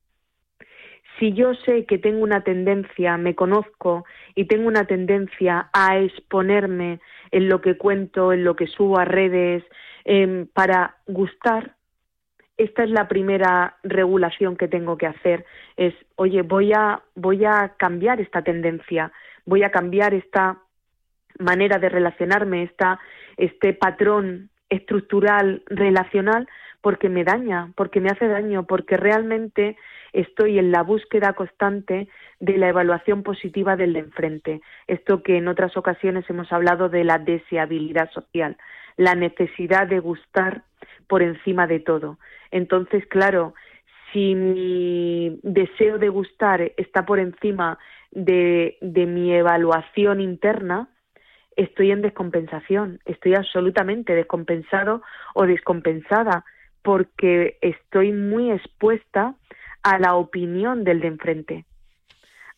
[1.18, 7.00] si yo sé que tengo una tendencia, me conozco y tengo una tendencia a exponerme
[7.30, 9.64] en lo que cuento, en lo que subo a redes,
[10.04, 11.74] em, para gustar,
[12.56, 15.44] esta es la primera regulación que tengo que hacer.
[15.76, 19.12] Es, oye, voy a, voy a cambiar esta tendencia,
[19.44, 20.58] voy a cambiar esta
[21.38, 23.00] manera de relacionarme, esta,
[23.36, 26.48] este patrón estructural relacional,
[26.80, 29.76] porque me daña, porque me hace daño, porque realmente
[30.12, 32.08] estoy en la búsqueda constante
[32.40, 34.60] de la evaluación positiva del de enfrente.
[34.86, 38.56] Esto que en otras ocasiones hemos hablado de la deseabilidad social,
[38.96, 40.62] la necesidad de gustar
[41.08, 42.18] por encima de todo.
[42.50, 43.54] Entonces, claro,
[44.12, 47.78] si mi deseo de gustar está por encima
[48.10, 50.88] de, de mi evaluación interna,
[51.58, 55.02] estoy en descompensación, estoy absolutamente descompensado
[55.34, 56.44] o descompensada
[56.82, 59.34] porque estoy muy expuesta
[59.82, 61.64] a la opinión del de enfrente,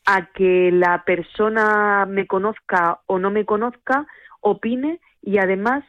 [0.04, 4.06] a que la persona me conozca o no me conozca,
[4.40, 5.82] opine y además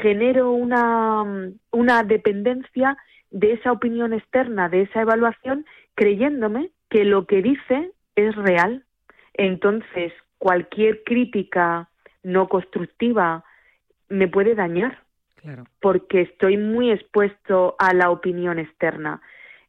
[0.00, 1.22] genero una,
[1.70, 2.96] una dependencia
[3.30, 8.84] de esa opinión externa, de esa evaluación, creyéndome que lo que dice es real.
[9.34, 11.90] Entonces, cualquier crítica
[12.24, 13.44] no constructiva
[14.08, 15.04] me puede dañar
[15.80, 19.20] porque estoy muy expuesto a la opinión externa.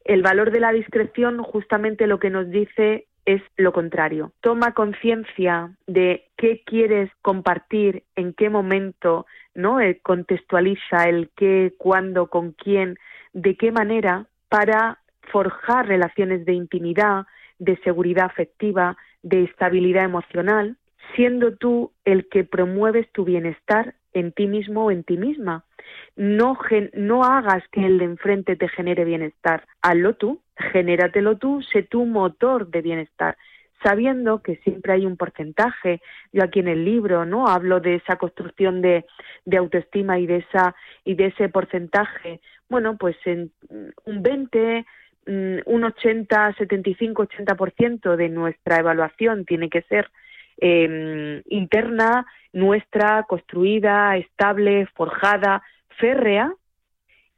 [0.05, 4.31] El valor de la discreción justamente lo que nos dice es lo contrario.
[4.39, 9.25] Toma conciencia de qué quieres compartir, en qué momento,
[9.55, 9.81] ¿no?
[9.81, 12.97] Eh, contextualiza el qué, cuándo, con quién,
[13.33, 14.99] de qué manera para
[15.31, 17.25] forjar relaciones de intimidad,
[17.57, 20.77] de seguridad afectiva, de estabilidad emocional,
[21.15, 25.65] siendo tú el que promueves tu bienestar en ti mismo o en ti misma.
[26.15, 26.57] No,
[26.93, 32.05] no hagas que el de enfrente te genere bienestar, hazlo tú, genératelo tú, sé tu
[32.05, 33.37] motor de bienestar,
[33.83, 36.01] sabiendo que siempre hay un porcentaje.
[36.31, 37.47] Yo aquí en el libro, ¿no?
[37.47, 39.05] Hablo de esa construcción de,
[39.43, 42.39] de autoestima y de esa y de ese porcentaje.
[42.69, 43.51] Bueno, pues en
[44.05, 44.85] un 20,
[45.27, 50.09] mm, un 80, 75, 80% de nuestra evaluación tiene que ser
[50.59, 55.63] eh, interna, nuestra, construida, estable, forjada,
[55.97, 56.53] férrea,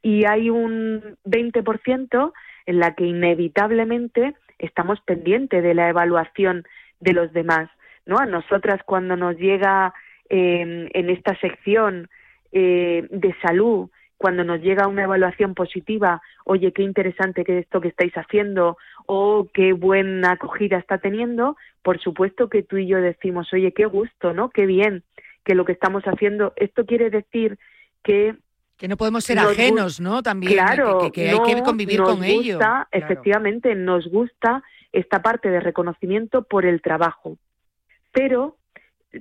[0.02, 2.32] y hay un 20%
[2.66, 6.64] en la que inevitablemente estamos pendientes de la evaluación
[7.00, 7.68] de los demás.
[8.06, 8.18] ¿no?
[8.18, 9.92] A nosotras cuando nos llega
[10.28, 12.08] eh, en esta sección
[12.52, 17.88] eh, de salud cuando nos llega una evaluación positiva, oye, qué interesante que esto que
[17.88, 23.50] estáis haciendo o qué buena acogida está teniendo, por supuesto que tú y yo decimos,
[23.52, 24.50] oye, qué gusto, ¿no?
[24.50, 25.04] Qué bien
[25.44, 26.52] que lo que estamos haciendo.
[26.56, 27.58] Esto quiere decir
[28.02, 28.36] que
[28.76, 30.22] que no podemos ser ajenos, ¿no?
[30.22, 32.60] También claro, que, hay que convivir con ello.
[32.92, 34.62] Efectivamente, nos gusta
[34.92, 37.36] esta parte de reconocimiento por el trabajo.
[38.12, 38.56] Pero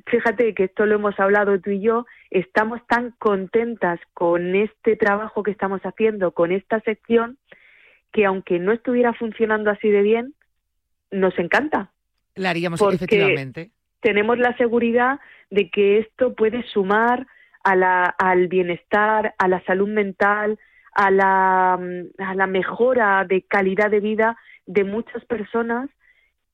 [0.06, 5.44] fíjate que esto lo hemos hablado tú y yo, estamos tan contentas con este trabajo
[5.44, 7.38] que estamos haciendo, con esta sección,
[8.12, 10.34] que aunque no estuviera funcionando así de bien,
[11.12, 11.92] nos encanta.
[12.36, 13.72] La haríamos efectivamente.
[14.02, 15.20] Tenemos la seguridad
[15.50, 17.26] de que esto puede sumar
[17.64, 20.60] a la, al bienestar, a la salud mental,
[20.94, 25.90] a la, a la mejora de calidad de vida de muchas personas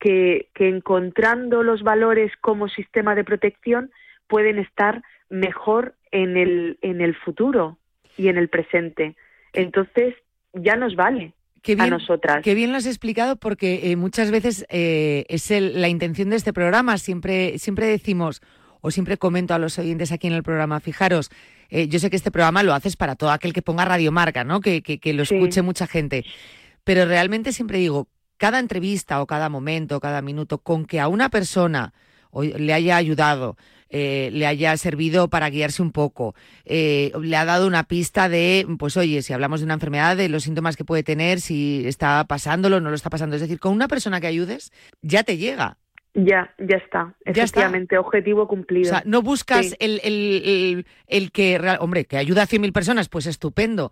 [0.03, 3.91] que, encontrando los valores como sistema de protección
[4.27, 7.77] pueden estar mejor en el, en el futuro
[8.17, 9.15] y en el presente.
[9.53, 10.13] Entonces,
[10.53, 11.33] ya nos vale.
[11.79, 12.43] a nosotras.
[12.43, 16.51] Qué bien lo has explicado porque eh, muchas veces eh, es la intención de este
[16.51, 16.97] programa.
[16.97, 18.41] Siempre, siempre decimos,
[18.81, 21.31] o siempre comento a los oyentes aquí en el programa, fijaros,
[21.69, 24.59] eh, yo sé que este programa lo haces para todo aquel que ponga radiomarca, ¿no?
[24.59, 26.25] Que, que, lo escuche mucha gente.
[26.83, 31.29] Pero realmente siempre digo, cada entrevista o cada momento, cada minuto, con que a una
[31.29, 31.93] persona
[32.41, 33.57] le haya ayudado,
[33.89, 36.33] eh, le haya servido para guiarse un poco,
[36.65, 40.29] eh, le ha dado una pista de, pues oye, si hablamos de una enfermedad, de
[40.29, 43.35] los síntomas que puede tener, si está pasándolo, no lo está pasando.
[43.35, 44.71] Es decir, con una persona que ayudes,
[45.03, 45.77] ya te llega.
[46.15, 47.15] Ya, ya está.
[47.25, 48.87] Efectivamente, objetivo cumplido.
[48.87, 53.25] O sea, no buscas el, el, el, que, hombre, que ayuda a 100.000 personas, pues
[53.25, 53.91] estupendo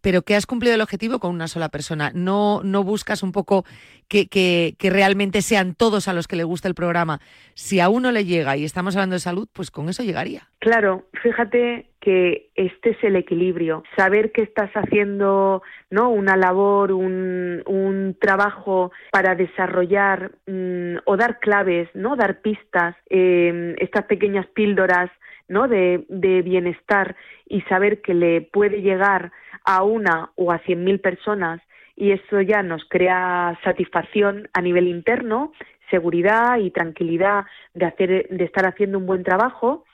[0.00, 2.10] pero que has cumplido el objetivo con una sola persona.
[2.14, 3.64] No, no buscas un poco
[4.08, 7.20] que, que, realmente sean todos a los que le gusta el programa.
[7.54, 10.48] Si a uno le llega y estamos hablando de salud, pues con eso llegaría.
[10.58, 13.84] Claro, fíjate que este es el equilibrio.
[13.96, 16.10] Saber que estás haciendo ¿no?
[16.10, 22.16] una labor, un, un trabajo para desarrollar mm, o dar claves, ¿no?
[22.16, 25.10] dar pistas, eh, estas pequeñas píldoras
[25.46, 25.68] ¿no?
[25.68, 29.32] de, de bienestar y saber que le puede llegar
[29.70, 31.60] a una o a cien mil personas
[31.94, 35.52] y eso ya nos crea satisfacción a nivel interno,
[35.90, 37.44] seguridad y tranquilidad
[37.74, 39.84] de hacer, de estar haciendo un buen trabajo.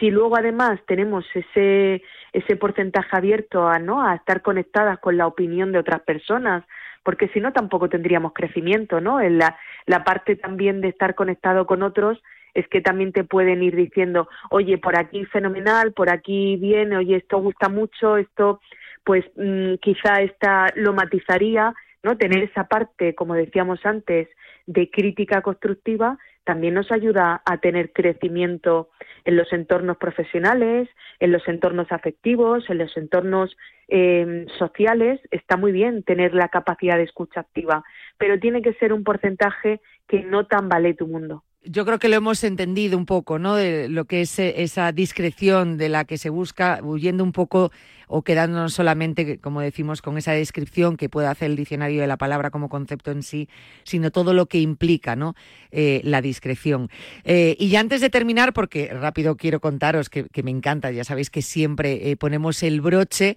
[0.00, 2.02] Si luego además tenemos ese,
[2.32, 4.04] ese porcentaje abierto a, ¿no?
[4.04, 6.64] a estar conectadas con la opinión de otras personas,
[7.04, 9.20] porque si no tampoco tendríamos crecimiento, ¿no?
[9.20, 9.56] En la,
[9.86, 12.20] la parte también de estar conectado con otros
[12.54, 17.16] es que también te pueden ir diciendo, oye, por aquí fenomenal, por aquí bien, oye,
[17.16, 18.60] esto gusta mucho, esto
[19.04, 22.16] pues mm, quizá esta lo matizaría, ¿no?
[22.16, 24.28] Tener esa parte, como decíamos antes,
[24.66, 28.90] de crítica constructiva también nos ayuda a tener crecimiento
[29.24, 30.88] en los entornos profesionales,
[31.18, 33.56] en los entornos afectivos, en los entornos
[33.88, 35.20] em, sociales.
[35.30, 37.82] Está muy bien tener la capacidad de escucha activa,
[38.18, 42.16] pero tiene que ser un porcentaje que no tambale tu mundo yo creo que lo
[42.16, 43.54] hemos entendido un poco, ¿no?
[43.54, 47.72] De lo que es eh, esa discreción de la que se busca, huyendo un poco
[48.06, 52.18] o quedándonos solamente, como decimos, con esa descripción que puede hacer el diccionario de la
[52.18, 53.48] palabra como concepto en sí,
[53.82, 55.34] sino todo lo que implica, ¿no?
[55.70, 56.90] Eh, la discreción.
[57.24, 61.30] Eh, y ya antes de terminar, porque rápido quiero contaros que, me encanta, ya sabéis
[61.30, 63.36] que siempre ponemos el broche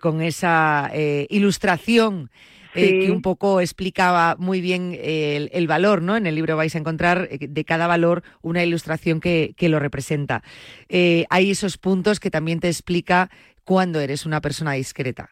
[0.00, 0.90] con esa
[1.28, 2.30] ilustración
[2.84, 6.16] eh, que un poco explicaba muy bien el, valor, ¿no?
[6.16, 10.42] En el libro vais a encontrar eh, de cada valor una ilustración que, lo representa.
[10.88, 13.28] Eh, hay esos puntos que también te explica
[13.64, 15.28] cuando eres una persona discreta?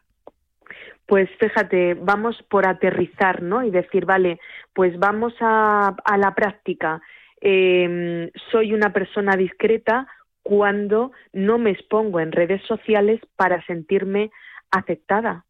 [1.06, 3.64] Pues fíjate, vamos por aterrizar, ¿no?
[3.64, 4.38] Y decir, vale,
[4.74, 7.00] pues vamos a, a la práctica.
[7.40, 10.06] Em, soy una persona discreta
[10.42, 14.30] cuando no me expongo en redes sociales para sentirme
[14.70, 15.44] aceptada.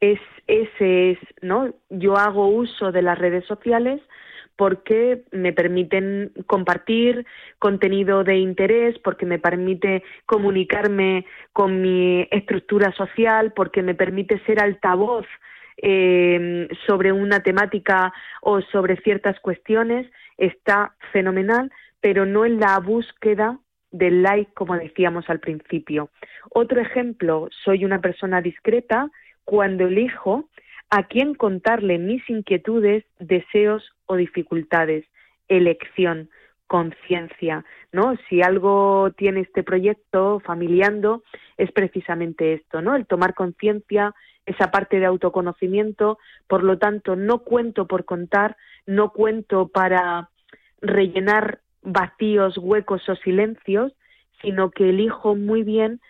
[0.00, 1.74] Es, ese es, ¿no?
[1.88, 4.00] Yo hago uso de las redes sociales
[4.56, 7.26] porque me permiten compartir
[7.58, 14.62] contenido de interés, porque me permite comunicarme con mi estructura social, porque me permite ser
[14.62, 15.26] altavoz
[15.76, 21.70] eh, sobre una temática o sobre ciertas cuestiones, está fenomenal,
[22.00, 23.58] pero no en la búsqueda
[23.90, 26.10] del like, como decíamos al principio.
[26.50, 29.10] Otro ejemplo, soy una persona discreta
[29.46, 30.50] cuando elijo
[30.90, 35.06] a quién contarle mis inquietudes, deseos o dificultades.
[35.48, 36.28] Elección,
[36.66, 38.16] conciencia, ¿no?
[38.28, 41.22] Si algo tiene este proyecto familiando
[41.56, 42.96] es precisamente esto, ¿no?
[42.96, 44.14] El tomar conciencia,
[44.46, 46.18] esa parte de autoconocimiento,
[46.48, 50.28] por lo tanto, no cuento por contar, no cuento para
[50.80, 53.92] rellenar vacíos, huecos o silencios,
[54.42, 56.00] sino que elijo muy bien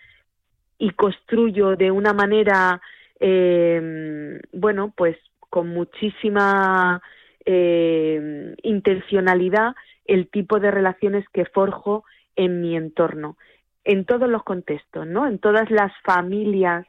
[0.79, 2.81] y construyo de una manera
[3.19, 5.17] eh, bueno, pues
[5.49, 7.01] con muchísima
[7.45, 9.73] eh, intencionalidad
[10.05, 12.03] el tipo de relaciones que forjo
[12.35, 13.37] en mi entorno,
[13.83, 15.27] en todos los contextos, ¿no?
[15.27, 16.85] En todas las familias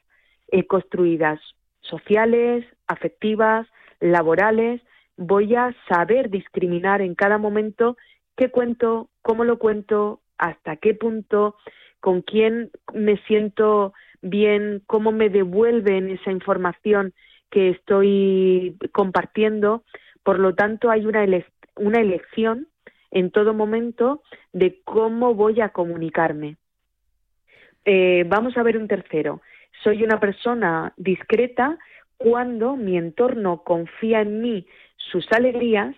[0.48, 1.40] eh, construidas,
[1.80, 3.66] sociales, afectivas,
[4.00, 4.80] laborales,
[5.16, 7.96] voy a saber discriminar en cada momento
[8.36, 11.56] qué cuento, cómo lo cuento, hasta qué punto,
[12.00, 13.92] con quién me siento
[14.22, 17.14] bien cómo me devuelven esa información
[17.50, 19.84] que estoy compartiendo.
[20.22, 21.24] Por lo tanto, hay una,
[21.76, 22.68] una elección
[23.10, 26.56] en todo momento de cómo voy a comunicarme.
[27.84, 29.40] Eh, vamos a ver un tercero.
[29.82, 31.78] Soy una persona discreta
[32.16, 34.66] cuando mi entorno confía en mí
[34.96, 35.94] sus alegrías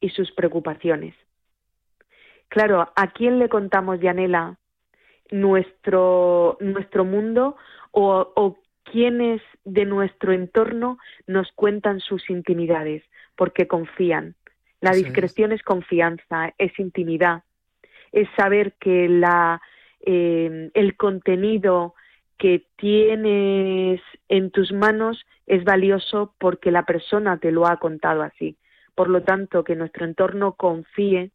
[0.00, 1.14] y sus preocupaciones.
[2.48, 4.58] Claro, ¿a quién le contamos, Yanela,
[5.30, 7.56] nuestro, nuestro mundo
[7.90, 13.02] o, o quienes de nuestro entorno nos cuentan sus intimidades,
[13.36, 14.34] porque confían.
[14.80, 15.62] La discreción es.
[15.62, 17.42] confianza, es intimidad,
[18.12, 19.62] es saber que la,
[20.00, 21.94] eh, el contenido
[22.36, 28.56] que tienes en tus manos es valioso porque la persona te lo ha contado así.
[28.94, 31.30] Por lo tanto, que nuestro entorno confíe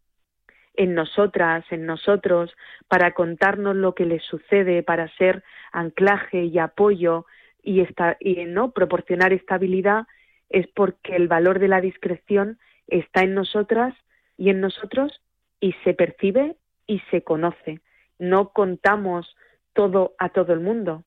[0.79, 2.55] en nosotras, en nosotros,
[2.87, 7.25] para contarnos lo que les sucede, para ser anclaje y apoyo
[7.61, 7.85] y,
[8.21, 10.07] y no proporcionar estabilidad,
[10.49, 13.93] es porque el valor de la discreción está en nosotras
[14.37, 15.21] y en nosotros
[15.59, 16.55] y se percibe
[16.87, 17.81] y se conoce.
[18.17, 19.35] No contamos
[19.73, 21.03] todo a todo el mundo,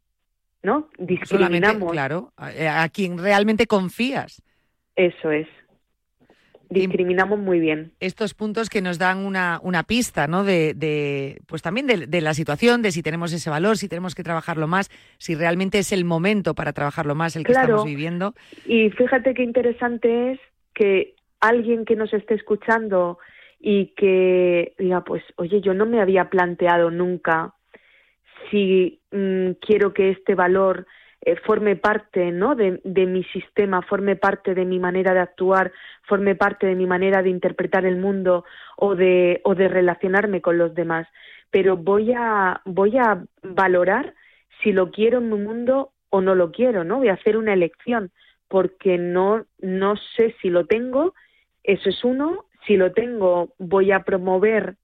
[0.62, 0.90] ¿no?
[0.98, 1.92] Discriminamos.
[1.92, 4.42] claro, a quien realmente confías.
[4.96, 5.48] Eso es
[6.72, 7.92] discriminamos muy bien.
[8.00, 10.44] Estos puntos que nos dan una, una pista, ¿no?
[10.44, 14.66] De, pues también de, la situación, de si tenemos ese valor, si tenemos que trabajarlo
[14.66, 18.34] más, si realmente es el momento para trabajarlo más el que estamos viviendo.
[18.66, 20.40] Y fíjate qué interesante es
[20.74, 23.18] que alguien que nos esté escuchando
[23.60, 27.54] y que diga, pues, oye, yo no me había planteado nunca
[28.50, 30.86] si mm, quiero que este valor
[31.24, 32.56] eh, forme parte ¿no?
[32.56, 35.70] de, mi sistema, forme parte de mi manera de actuar,
[36.02, 38.44] forme parte de mi manera de interpretar el mundo
[38.76, 41.06] o de, o de relacionarme con los demás.
[41.52, 44.14] Pero voy a, voy a valorar
[44.62, 46.98] si lo quiero en mi mundo o no lo quiero, ¿no?
[46.98, 48.10] Voy a hacer una elección
[48.48, 51.14] porque no, no sé si lo tengo,
[51.62, 54.74] eso es uno, si lo tengo voy a promover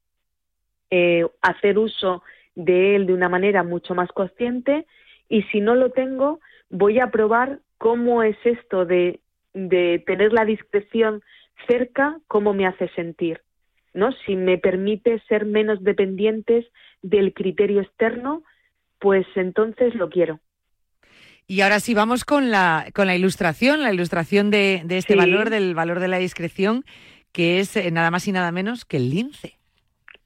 [0.91, 2.23] eh, hacer uso
[2.55, 4.87] de él de una manera mucho más consciente
[5.29, 9.21] y si no lo tengo, voy a probar cómo es esto de,
[9.55, 11.23] de tener la discreción
[11.67, 13.41] cerca, cómo me hace sentir,
[13.95, 14.13] ¿no?
[14.25, 16.67] Si me permite ser menos dependientes
[17.03, 18.43] del criterio externo,
[18.99, 20.41] pues entonces lo quiero.
[21.47, 25.49] Y ahora sí, vamos con la, con la ilustración, la ilustración de, de este valor,
[25.49, 26.85] del valor de la discreción,
[27.33, 29.55] que es eh, nada más y nada menos que el lince.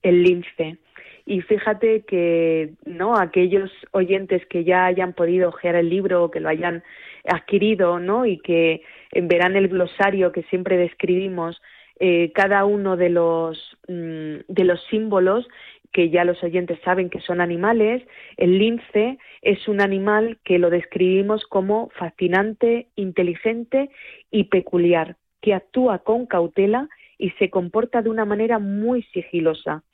[0.03, 0.79] El lince.
[1.25, 6.41] Y fíjate que no aquellos oyentes que ya hayan podido ojear el libro o que
[6.41, 6.83] lo hayan
[7.25, 8.27] adquirido, ¿no?
[8.27, 11.61] Y que verán el glosario que siempre describimos
[12.01, 15.47] eh, cada uno de los mm, de los símbolos
[15.93, 18.03] que ya los oyentes saben que son animales.
[18.37, 23.91] El lince es un animal que lo describimos como fascinante, inteligente
[24.31, 29.85] y peculiar, que actúa con cautela y se comporta de una manera muy sigilosa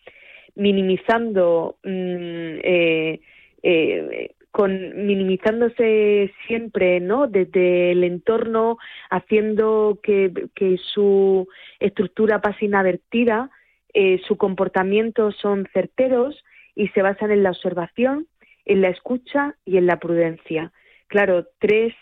[0.58, 3.20] minimizando mm, eh,
[3.62, 7.28] eh, con minimizándose siempre, ¿no?
[7.28, 8.76] Desde el entorno,
[9.08, 11.48] haciendo que, que su
[11.78, 13.50] estructura pase inadvertida,
[13.94, 16.44] eh, su comportamiento son certeros
[16.74, 18.26] y se basan en la observación,
[18.64, 20.72] en la escucha y en la prudencia.
[21.06, 21.94] Claro, tres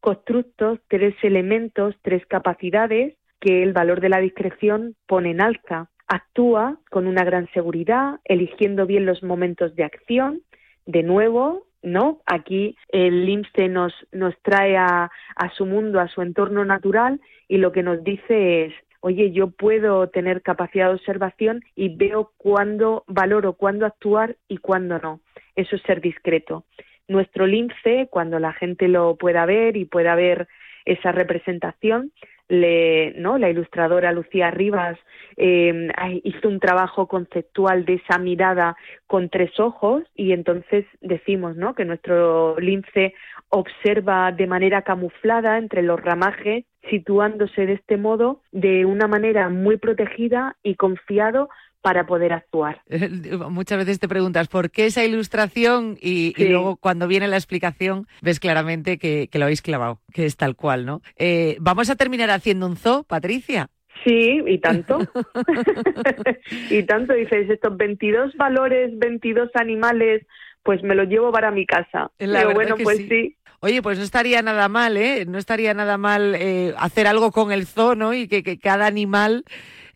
[0.00, 5.88] constructos, tres elementos, tres capacidades que el valor de la discreción pone en alza.
[6.08, 10.42] Actúa con una gran seguridad, eligiendo bien los momentos de acción.
[10.86, 12.20] De nuevo, ¿no?
[12.26, 17.58] Aquí el lince nos, nos trae a, a su mundo, a su entorno natural y
[17.58, 18.74] lo que nos dice es
[19.06, 24.98] oye, yo puedo tener capacidad de observación y veo cuándo valoro, cuándo actuar y cuándo
[24.98, 25.20] no.
[25.54, 26.64] Eso es ser discreto.
[27.06, 30.48] Nuestro lince, cuando la gente lo pueda ver y pueda ver
[30.84, 32.10] esa representación,
[32.48, 33.38] le, ¿no?
[33.38, 34.98] la ilustradora Lucía Rivas
[35.36, 35.88] eh,
[36.24, 38.76] hizo un trabajo conceptual de esa mirada
[39.06, 41.74] con tres ojos y entonces decimos ¿no?
[41.74, 43.14] que nuestro lince
[43.48, 49.76] observa de manera camuflada entre los ramajes, situándose de este modo de una manera muy
[49.76, 51.48] protegida y confiado
[51.86, 52.82] para poder actuar.
[53.48, 58.40] Muchas veces te preguntas por qué esa ilustración y, luego cuando viene la explicación ves
[58.40, 61.00] claramente que, lo habéis clavado, que es tal cual, ¿no?
[61.16, 63.68] Eh, Vamos a terminar haciendo un zoo, Patricia.
[64.02, 64.98] Sí, y tanto.
[66.70, 70.26] y tanto dices, estos 22 valores, 22 animales,
[70.64, 72.10] pues me los llevo para mi casa.
[72.16, 73.36] Pero bueno, pues sí.
[73.60, 75.24] Oye, pues no estaría nada mal, ¿eh?
[75.26, 78.14] No estaría nada mal eh, hacer algo con el zoo, ¿no?
[78.14, 79.44] Y que, que cada animal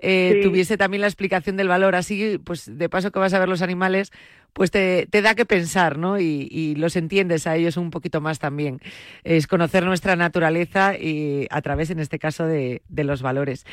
[0.03, 1.95] eh, tuviese también la explicación del valor.
[1.95, 4.13] Así, pues de paso que vas a ver los animales,
[4.53, 6.19] pues te, da que pensar, ¿no?
[6.19, 8.81] Y, los entiendes a ellos un poquito más también.
[9.25, 13.67] Es conocer nuestra naturaleza y a través, en este caso, de, los valores.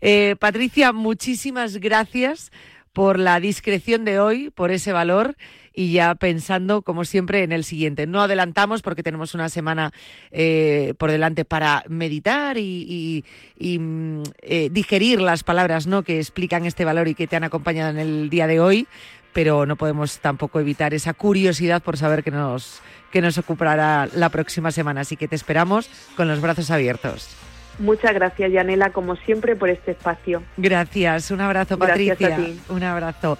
[0.00, 2.50] Eh, Patricia, muchísimas gracias
[2.92, 5.36] por la discreción de hoy, por ese valor
[5.74, 8.06] y ya pensando, como siempre, en el siguiente.
[8.06, 9.92] No adelantamos porque tenemos una semana
[10.30, 13.24] eh, por delante para meditar y,
[13.58, 16.02] mm, eh, digerir las palabras ¿no?
[16.02, 18.86] que explican este valor y que te han acompañado en el día de hoy,
[19.32, 24.28] pero no podemos tampoco evitar esa curiosidad por saber qué nos, que nos ocupará la
[24.28, 25.00] próxima semana.
[25.00, 27.36] Así que te esperamos con los brazos abiertos.
[27.78, 30.42] Muchas gracias, Yanela, como siempre, por este espacio.
[30.56, 31.30] Gracias.
[31.30, 32.38] Un abrazo, Patricia.
[32.68, 33.36] Un abrazo.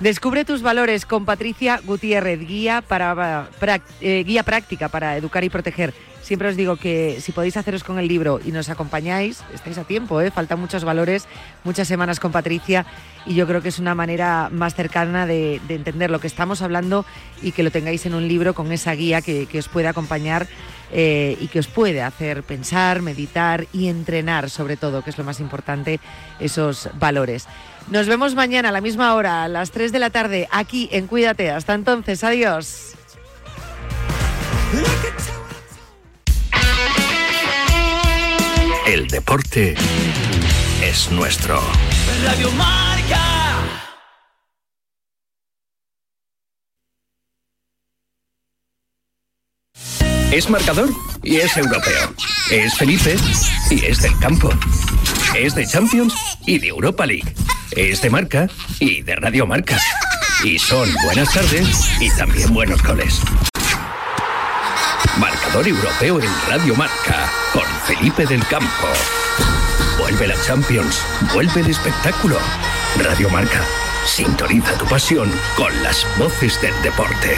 [0.00, 3.48] Descubre tus valores con Patricia Gutiérrez, guía, para,
[4.02, 5.94] eh, guía práctica para educar y proteger.
[6.20, 9.84] Siempre os digo que si podéis haceros con el libro y nos acompañáis, estáis a
[9.84, 10.30] tiempo, ¿eh?
[10.30, 11.26] faltan muchos valores,
[11.64, 12.84] muchas semanas con Patricia
[13.24, 17.06] y yo creo que es una manera más cercana de, entender lo que estamos hablando
[17.40, 20.46] y que lo tengáis en un libro con esa guía que, os puede acompañar
[20.92, 25.24] eh, y que os puede hacer pensar, meditar y entrenar sobre todo, que es lo
[25.24, 26.00] más importante,
[26.40, 27.46] esos valores.
[27.90, 31.06] Nos vemos mañana a la misma hora, a las 3 de la tarde, aquí en
[31.06, 31.50] Cuídate.
[31.50, 32.94] Hasta entonces, adiós.
[38.86, 39.74] El deporte
[40.82, 41.60] es nuestro.
[42.24, 43.20] Radio Marca.
[50.32, 50.90] Es marcador
[51.22, 52.14] y es europeo.
[52.50, 53.16] Es Felipe
[53.70, 54.50] y es del campo.
[55.36, 56.14] Es de Champions
[56.46, 57.45] y de Europa League.
[57.76, 58.48] Es de marca
[58.80, 59.78] y de Radio Marca.
[60.42, 63.20] Y son buenas tardes y también buenos goles.
[65.18, 68.88] Marcador europeo en Radio Marca con Felipe del Campo.
[69.98, 71.02] Vuelve la Champions,
[71.34, 72.38] vuelve el espectáculo.
[73.04, 73.62] Radio Marca,
[74.06, 77.36] sintoniza tu pasión con las voces del deporte.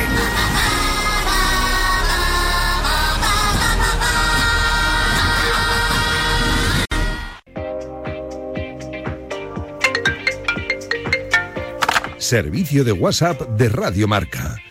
[12.28, 14.67] Servicio de WhatsApp de Radio Marca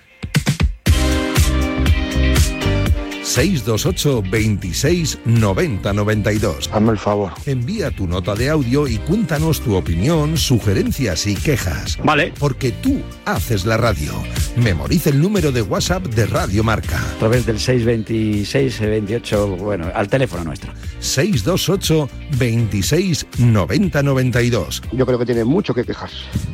[3.37, 6.69] 628 26 90 92.
[6.73, 7.33] Hazme el favor.
[7.45, 11.99] Envía tu nota de audio y cuéntanos tu opinión, sugerencias y quejas.
[12.03, 12.33] Vale.
[12.39, 14.11] Porque tú haces la radio.
[14.55, 16.99] Memoriza el número de WhatsApp de Radio Marca.
[16.99, 20.73] A través del 626 28, bueno, al teléfono nuestro.
[20.99, 22.09] 628
[22.39, 24.81] 26 90 92.
[24.93, 26.09] Yo creo que tiene mucho que quejar.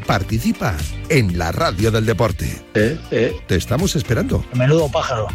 [0.05, 0.75] Participa
[1.07, 2.61] en la radio del deporte.
[2.73, 3.37] Eh, eh.
[3.47, 4.43] Te estamos esperando.
[4.53, 5.29] Menudo pájaro.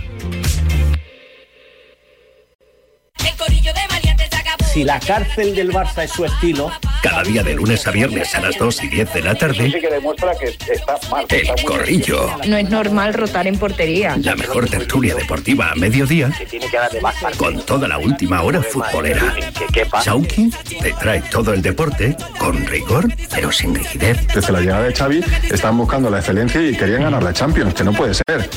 [4.72, 6.70] Si la cárcel del Barça es su estilo.
[7.02, 9.70] Cada día de lunes a viernes a las 2 y 10 de la tarde.
[9.70, 11.24] Sí que demuestra que está mal.
[11.30, 12.30] El Corrillo.
[12.46, 14.16] No es normal rotar en portería.
[14.18, 16.30] La mejor tertulia deportiva a mediodía.
[17.38, 19.34] Con toda la última hora futbolera.
[20.02, 20.50] Sauki
[20.80, 24.26] te trae todo el deporte con rigor, pero sin rigidez.
[24.34, 27.84] Desde la llegada de Xavi están buscando la excelencia y querían ganar la Champions, que
[27.84, 28.48] no puede ser.